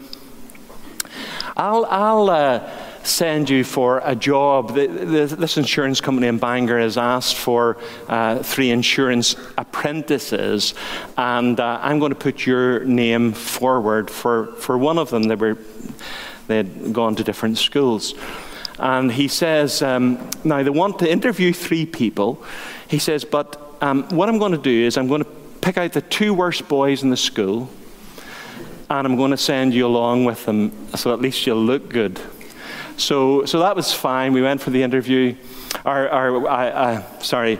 I'll, 1.56 1.84
I'll." 1.86 2.30
Uh, 2.30 2.82
send 3.06 3.48
you 3.48 3.62
for 3.62 4.02
a 4.04 4.14
job. 4.14 4.74
The, 4.74 4.86
the, 4.86 5.36
this 5.36 5.56
insurance 5.56 6.00
company 6.00 6.26
in 6.26 6.38
Bangor 6.38 6.78
has 6.80 6.98
asked 6.98 7.36
for 7.36 7.78
uh, 8.08 8.42
three 8.42 8.70
insurance 8.70 9.36
apprentices, 9.56 10.74
and 11.16 11.58
uh, 11.58 11.78
I'm 11.82 11.98
going 11.98 12.10
to 12.10 12.18
put 12.18 12.46
your 12.46 12.84
name 12.84 13.32
forward 13.32 14.10
for, 14.10 14.46
for 14.56 14.76
one 14.76 14.98
of 14.98 15.10
them. 15.10 15.24
They 15.24 15.36
were 15.36 15.56
they 16.46 16.58
had 16.58 16.92
gone 16.92 17.16
to 17.16 17.24
different 17.24 17.58
schools. 17.58 18.14
And 18.78 19.10
he 19.10 19.28
says, 19.28 19.82
um, 19.82 20.30
now 20.44 20.62
they 20.62 20.70
want 20.70 20.98
to 20.98 21.10
interview 21.10 21.52
three 21.52 21.86
people. 21.86 22.42
He 22.88 22.98
says, 22.98 23.24
but 23.24 23.60
um, 23.80 24.04
what 24.10 24.28
I'm 24.28 24.38
going 24.38 24.52
to 24.52 24.58
do 24.58 24.86
is 24.86 24.96
I'm 24.96 25.08
going 25.08 25.24
to 25.24 25.30
pick 25.60 25.78
out 25.78 25.92
the 25.92 26.02
two 26.02 26.34
worst 26.34 26.68
boys 26.68 27.02
in 27.02 27.10
the 27.10 27.16
school, 27.16 27.68
and 28.88 29.06
I'm 29.06 29.16
going 29.16 29.30
to 29.32 29.36
send 29.36 29.74
you 29.74 29.86
along 29.86 30.24
with 30.24 30.44
them 30.44 30.72
so 30.96 31.12
at 31.12 31.20
least 31.20 31.46
you'll 31.46 31.64
look 31.64 31.88
good. 31.88 32.20
So, 32.96 33.44
so 33.44 33.58
that 33.60 33.76
was 33.76 33.92
fine. 33.92 34.32
We 34.32 34.42
went 34.42 34.60
for 34.62 34.70
the 34.70 34.82
interview. 34.82 35.34
Our, 35.84 36.08
our, 36.08 36.48
I, 36.48 36.94
I, 36.94 37.18
sorry, 37.20 37.58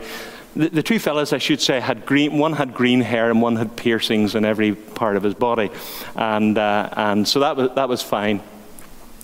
the, 0.55 0.71
the, 0.71 0.83
two 0.83 0.99
fellas, 0.99 1.35
I 1.35 1.39
should 1.39 1.61
say, 1.61 1.81
had 1.81 2.07
green. 2.07 2.39
One 2.39 2.55
had 2.55 2.73
green 2.73 3.03
hair, 3.03 3.31
and 3.31 3.43
one 3.43 3.57
had 3.57 3.77
piercings 3.77 4.35
in 4.35 4.47
every 4.47 4.75
part 4.75 5.17
of 5.17 5.23
his 5.23 5.35
body, 5.35 5.71
and 6.15 6.57
uh, 6.57 6.89
and 6.97 7.29
so 7.29 7.41
that 7.41 7.57
was 7.57 7.75
that 7.75 7.91
was 7.91 8.03
fine. 8.03 8.41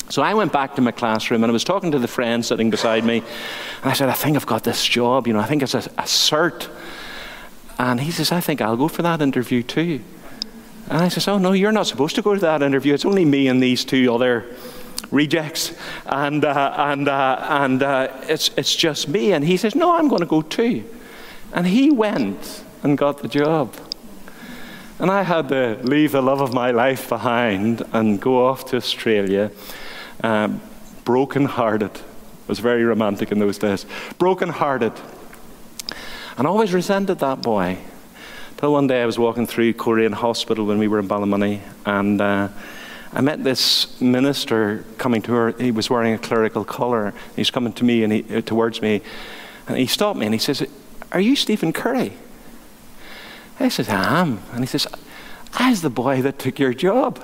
So 0.08 0.22
I 0.22 0.34
went 0.34 0.52
back 0.52 0.74
to 0.76 0.82
my 0.82 0.90
classroom 0.90 1.42
and 1.42 1.50
I 1.50 1.52
was 1.52 1.64
talking 1.64 1.92
to 1.92 1.98
the 1.98 2.08
friend 2.08 2.44
sitting 2.44 2.70
beside 2.70 3.04
me. 3.04 3.22
I 3.82 3.94
said, 3.94 4.08
I 4.08 4.12
think 4.12 4.36
I've 4.36 4.46
got 4.46 4.64
this 4.64 4.84
job. 4.84 5.26
You 5.26 5.32
know, 5.32 5.40
I 5.40 5.46
think 5.46 5.62
it's 5.62 5.74
a, 5.74 5.78
a 5.78 6.04
cert. 6.04 6.68
And 7.78 8.00
he 8.00 8.10
says, 8.10 8.30
I 8.30 8.40
think 8.40 8.60
I'll 8.60 8.76
go 8.76 8.88
for 8.88 9.02
that 9.02 9.22
interview 9.22 9.62
too. 9.62 10.00
And 10.88 11.02
I 11.02 11.08
says, 11.08 11.28
Oh, 11.28 11.38
no, 11.38 11.52
you're 11.52 11.72
not 11.72 11.86
supposed 11.86 12.14
to 12.16 12.22
go 12.22 12.34
to 12.34 12.40
that 12.40 12.62
interview. 12.62 12.92
It's 12.92 13.04
only 13.04 13.24
me 13.24 13.48
and 13.48 13.62
these 13.62 13.84
two 13.84 14.12
other 14.12 14.54
rejects. 15.10 15.74
And, 16.06 16.44
uh, 16.44 16.74
and, 16.76 17.08
uh, 17.08 17.46
and 17.48 17.82
uh, 17.82 18.08
it's, 18.28 18.50
it's 18.56 18.76
just 18.76 19.08
me. 19.08 19.32
And 19.32 19.44
he 19.44 19.56
says, 19.56 19.74
No, 19.74 19.96
I'm 19.96 20.08
going 20.08 20.20
to 20.20 20.26
go 20.26 20.42
too. 20.42 20.84
And 21.52 21.66
he 21.66 21.90
went 21.90 22.64
and 22.82 22.98
got 22.98 23.18
the 23.18 23.28
job. 23.28 23.74
And 24.98 25.10
I 25.10 25.22
had 25.22 25.48
to 25.48 25.78
leave 25.82 26.12
the 26.12 26.22
love 26.22 26.40
of 26.40 26.52
my 26.52 26.70
life 26.70 27.08
behind 27.08 27.82
and 27.92 28.20
go 28.20 28.46
off 28.46 28.66
to 28.66 28.76
Australia 28.76 29.50
um, 30.22 30.60
broken 31.04 31.44
hearted. 31.44 31.94
It 31.94 32.48
was 32.48 32.58
very 32.58 32.84
romantic 32.84 33.32
in 33.32 33.38
those 33.38 33.58
days. 33.58 33.86
Broken 34.18 34.48
hearted. 34.48 34.92
And 36.36 36.46
always 36.46 36.72
resented 36.72 37.18
that 37.18 37.42
boy. 37.42 37.78
Till 38.56 38.72
one 38.72 38.86
day 38.86 39.02
I 39.02 39.06
was 39.06 39.18
walking 39.18 39.46
through 39.46 39.72
Coleraine 39.74 40.12
Hospital 40.12 40.64
when 40.66 40.78
we 40.78 40.86
were 40.86 41.00
in 41.00 41.08
Ballymoney, 41.08 41.60
and 41.84 42.20
uh, 42.20 42.48
I 43.12 43.20
met 43.20 43.42
this 43.42 44.00
minister 44.00 44.84
coming 44.98 45.20
to 45.22 45.32
her. 45.32 45.50
He 45.58 45.72
was 45.72 45.90
wearing 45.90 46.14
a 46.14 46.18
clerical 46.18 46.64
collar. 46.64 47.12
He's 47.34 47.50
coming 47.50 47.72
to 47.72 47.84
me 47.84 48.04
and 48.04 48.12
he, 48.12 48.36
uh, 48.36 48.40
towards 48.40 48.80
me, 48.80 49.02
and 49.66 49.76
he 49.76 49.86
stopped 49.86 50.16
me 50.16 50.26
and 50.26 50.34
he 50.34 50.38
says, 50.38 50.64
"Are 51.10 51.20
you 51.20 51.34
Stephen 51.34 51.72
Curry?" 51.72 52.12
I 53.58 53.68
said, 53.68 53.88
"I 53.88 54.20
am." 54.20 54.42
And 54.52 54.60
he 54.60 54.66
says, 54.66 54.86
"I 55.54 55.70
was 55.70 55.82
the 55.82 55.90
boy 55.90 56.22
that 56.22 56.38
took 56.38 56.60
your 56.60 56.72
job." 56.72 57.18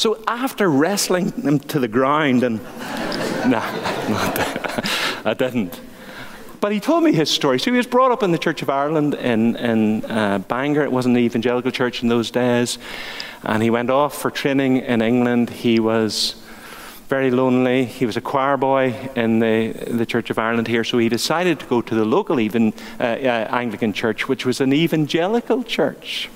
So 0.00 0.18
after 0.26 0.66
wrestling 0.70 1.30
him 1.32 1.58
to 1.58 1.78
the 1.78 1.86
ground, 1.86 2.42
and 2.42 2.58
no, 3.50 3.60
I 5.26 5.34
didn't. 5.36 5.78
But 6.58 6.72
he 6.72 6.80
told 6.80 7.04
me 7.04 7.12
his 7.12 7.28
story. 7.28 7.60
So 7.60 7.70
he 7.70 7.76
was 7.76 7.86
brought 7.86 8.10
up 8.10 8.22
in 8.22 8.32
the 8.32 8.38
Church 8.38 8.62
of 8.62 8.70
Ireland 8.70 9.12
in, 9.12 9.56
in 9.56 10.06
uh, 10.06 10.38
Bangor. 10.38 10.84
It 10.84 10.90
wasn't 10.90 11.18
an 11.18 11.22
evangelical 11.22 11.70
church 11.70 12.02
in 12.02 12.08
those 12.08 12.30
days. 12.30 12.78
And 13.42 13.62
he 13.62 13.68
went 13.68 13.90
off 13.90 14.16
for 14.16 14.30
training 14.30 14.78
in 14.78 15.02
England. 15.02 15.50
He 15.50 15.78
was 15.78 16.34
very 17.08 17.30
lonely. 17.30 17.84
He 17.84 18.06
was 18.06 18.16
a 18.16 18.22
choir 18.22 18.56
boy 18.56 18.94
in 19.14 19.40
the, 19.40 19.72
the 19.86 20.06
Church 20.06 20.30
of 20.30 20.38
Ireland 20.38 20.66
here, 20.66 20.82
so 20.82 20.96
he 20.96 21.10
decided 21.10 21.60
to 21.60 21.66
go 21.66 21.82
to 21.82 21.94
the 21.94 22.06
local 22.06 22.40
even, 22.40 22.72
uh, 22.98 23.02
uh, 23.02 23.48
Anglican 23.50 23.92
church, 23.92 24.28
which 24.28 24.46
was 24.46 24.62
an 24.62 24.72
evangelical 24.72 25.62
church. 25.62 26.30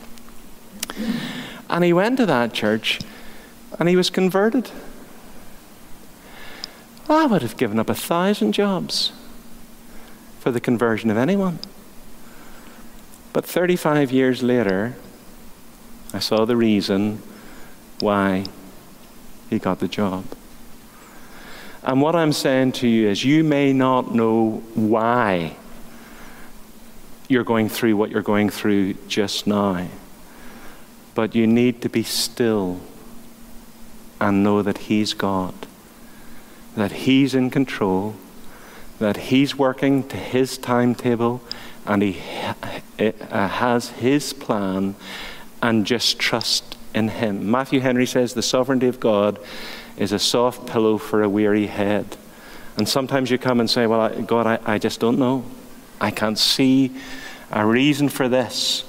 And 1.71 1.83
he 1.83 1.95
went 1.95 2.19
to 2.19 2.27
that 2.27 2.53
church, 2.53 3.01
and 3.79 3.89
he 3.89 3.97
was 3.97 4.11
converted. 4.11 4.71
I 7.09 7.27
would 7.27 7.43
have 7.43 7.57
given 7.57 7.79
up 7.79 7.91
a 7.91 7.95
thousand 7.95 8.53
jobs 8.53 9.13
for 10.41 10.51
the 10.51 10.61
conversion 10.61 11.11
of 11.11 11.17
anyone. 11.17 11.59
But 13.33 13.45
35 13.45 14.13
years 14.13 14.43
later, 14.43 14.95
I 16.13 16.19
saw 16.21 16.45
the 16.45 16.57
reason 16.57 17.21
why 18.01 18.45
he 19.51 19.59
got 19.59 19.81
the 19.81 19.89
job. 19.89 20.25
And 21.83 22.01
what 22.01 22.15
I'm 22.15 22.33
saying 22.33 22.73
to 22.73 22.89
you 22.89 23.09
is, 23.09 23.25
you 23.25 23.45
may 23.45 23.73
not 23.73 24.15
know 24.15 24.63
why 24.75 25.57
you're 27.29 27.45
going 27.45 27.69
through 27.69 27.97
what 27.97 28.11
you're 28.11 28.23
going 28.23 28.49
through 28.49 28.95
just 29.09 29.47
now, 29.47 29.89
but 31.15 31.35
you 31.35 31.47
need 31.47 31.83
to 31.83 31.89
be 31.89 32.03
still 32.03 32.81
and 34.21 34.43
know 34.43 34.63
that 34.63 34.79
He's 34.79 35.15
God, 35.15 35.55
that 36.77 36.93
He's 36.93 37.35
in 37.35 37.51
control, 37.51 38.17
that 38.99 39.17
He's 39.17 39.57
working 39.57 40.07
to 40.09 40.17
His 40.17 40.59
timetable, 40.59 41.43
and 41.87 42.03
He 42.03 42.21
has 42.99 43.91
His 43.91 44.33
plan, 44.33 44.95
and 45.63 45.87
just 45.87 46.19
trust 46.19 46.77
in 46.95 47.09
Him. 47.09 47.51
Matthew 47.51 47.81
Henry 47.81 48.07
says 48.07 48.35
the 48.35 48.43
sovereignty 48.43 48.87
of 48.87 49.01
God 49.01 49.39
is 49.97 50.13
a 50.13 50.19
soft 50.19 50.67
pillow 50.67 50.99
for 50.99 51.23
a 51.23 51.29
weary 51.29 51.67
head. 51.67 52.17
And 52.77 52.89
sometimes 52.89 53.31
you 53.31 53.39
come 53.39 53.61
and 53.61 53.71
say, 53.71 53.87
Well, 53.87 54.01
I, 54.01 54.21
God, 54.21 54.47
I, 54.47 54.75
I 54.75 54.79
just 54.79 55.01
don't 55.01 55.19
know. 55.19 55.45
I 56.01 56.11
can't 56.11 56.39
see 56.39 56.97
a 57.51 57.65
reason 57.65 58.09
for 58.09 58.29
this. 58.29 58.85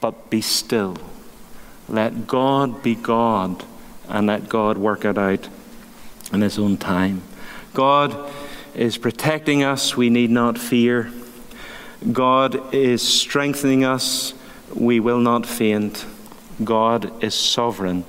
But 0.00 0.30
be 0.30 0.40
still. 0.40 0.96
Let 1.88 2.26
God 2.26 2.82
be 2.82 2.94
God 2.94 3.64
and 4.08 4.26
let 4.26 4.48
God 4.48 4.78
work 4.78 5.04
it 5.04 5.18
out 5.18 5.48
in 6.32 6.40
His 6.40 6.58
own 6.58 6.76
time. 6.76 7.22
God 7.74 8.30
is 8.74 8.98
protecting 8.98 9.62
us, 9.62 9.96
we 9.96 10.10
need 10.10 10.30
not 10.30 10.58
fear. 10.58 11.12
God 12.12 12.74
is 12.74 13.02
strengthening 13.02 13.84
us, 13.84 14.34
we 14.74 15.00
will 15.00 15.20
not 15.20 15.46
faint. 15.46 16.06
God 16.62 17.22
is 17.22 17.34
sovereign, 17.34 18.04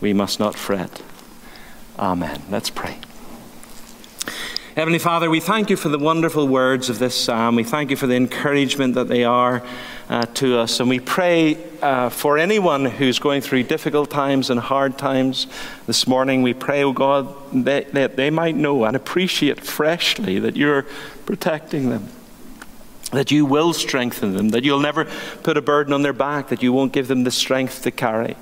we 0.00 0.12
must 0.12 0.40
not 0.40 0.56
fret. 0.56 1.02
Amen. 1.98 2.42
Let's 2.50 2.70
pray. 2.70 2.98
Heavenly 4.76 5.00
Father, 5.00 5.28
we 5.28 5.40
thank 5.40 5.70
you 5.70 5.76
for 5.76 5.88
the 5.88 5.98
wonderful 5.98 6.46
words 6.46 6.88
of 6.88 7.00
this 7.00 7.16
psalm. 7.16 7.56
We 7.56 7.64
thank 7.64 7.90
you 7.90 7.96
for 7.96 8.06
the 8.06 8.14
encouragement 8.14 8.94
that 8.94 9.08
they 9.08 9.24
are 9.24 9.62
uh, 10.08 10.22
to 10.34 10.58
us. 10.58 10.80
And 10.80 10.88
we 10.88 11.00
pray 11.00 11.58
uh, 11.82 12.08
for 12.08 12.38
anyone 12.38 12.84
who's 12.84 13.18
going 13.18 13.42
through 13.42 13.64
difficult 13.64 14.10
times 14.10 14.50
and 14.50 14.58
hard 14.58 14.98
times 14.98 15.46
this 15.86 16.06
morning. 16.06 16.42
We 16.42 16.54
pray, 16.54 16.82
oh 16.82 16.92
God, 16.92 17.34
that, 17.64 17.92
that 17.92 18.16
they 18.16 18.30
might 18.30 18.56
know 18.56 18.84
and 18.84 18.96
appreciate 18.96 19.60
freshly 19.64 20.38
that 20.38 20.56
you're 20.56 20.86
protecting 21.26 21.90
them 21.90 22.08
that 23.12 23.30
you 23.30 23.46
will 23.46 23.72
strengthen 23.72 24.34
them, 24.34 24.50
that 24.50 24.64
you'll 24.64 24.80
never 24.80 25.06
put 25.42 25.56
a 25.56 25.62
burden 25.62 25.94
on 25.94 26.02
their 26.02 26.12
back, 26.12 26.48
that 26.48 26.62
you 26.62 26.72
won't 26.72 26.92
give 26.92 27.08
them 27.08 27.24
the 27.24 27.30
strength 27.30 27.82
to 27.82 27.90
carry, 27.90 28.36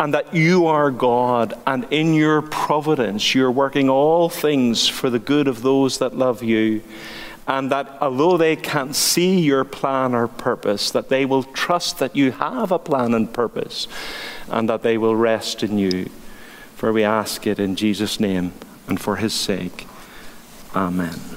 and 0.00 0.12
that 0.12 0.34
you 0.34 0.66
are 0.66 0.90
God, 0.90 1.54
and 1.66 1.86
in 1.90 2.14
your 2.14 2.42
providence 2.42 3.34
you're 3.34 3.50
working 3.50 3.88
all 3.88 4.28
things 4.28 4.88
for 4.88 5.08
the 5.08 5.20
good 5.20 5.46
of 5.46 5.62
those 5.62 5.98
that 5.98 6.16
love 6.16 6.42
you. 6.42 6.82
And 7.46 7.72
that 7.72 7.98
although 8.00 8.36
they 8.36 8.54
can't 8.54 8.94
see 8.94 9.40
your 9.40 9.64
plan 9.64 10.14
or 10.14 10.28
purpose, 10.28 10.90
that 10.92 11.08
they 11.08 11.24
will 11.24 11.42
trust 11.42 11.98
that 11.98 12.14
you 12.14 12.30
have 12.32 12.70
a 12.70 12.78
plan 12.78 13.14
and 13.14 13.32
purpose, 13.32 13.88
and 14.48 14.68
that 14.68 14.82
they 14.82 14.96
will 14.96 15.16
rest 15.16 15.62
in 15.62 15.76
you. 15.78 16.08
For 16.76 16.92
we 16.92 17.04
ask 17.04 17.46
it 17.46 17.58
in 17.58 17.76
Jesus' 17.76 18.20
name 18.20 18.52
and 18.86 19.00
for 19.00 19.16
his 19.16 19.34
sake. 19.34 19.86
Amen. 20.74 21.31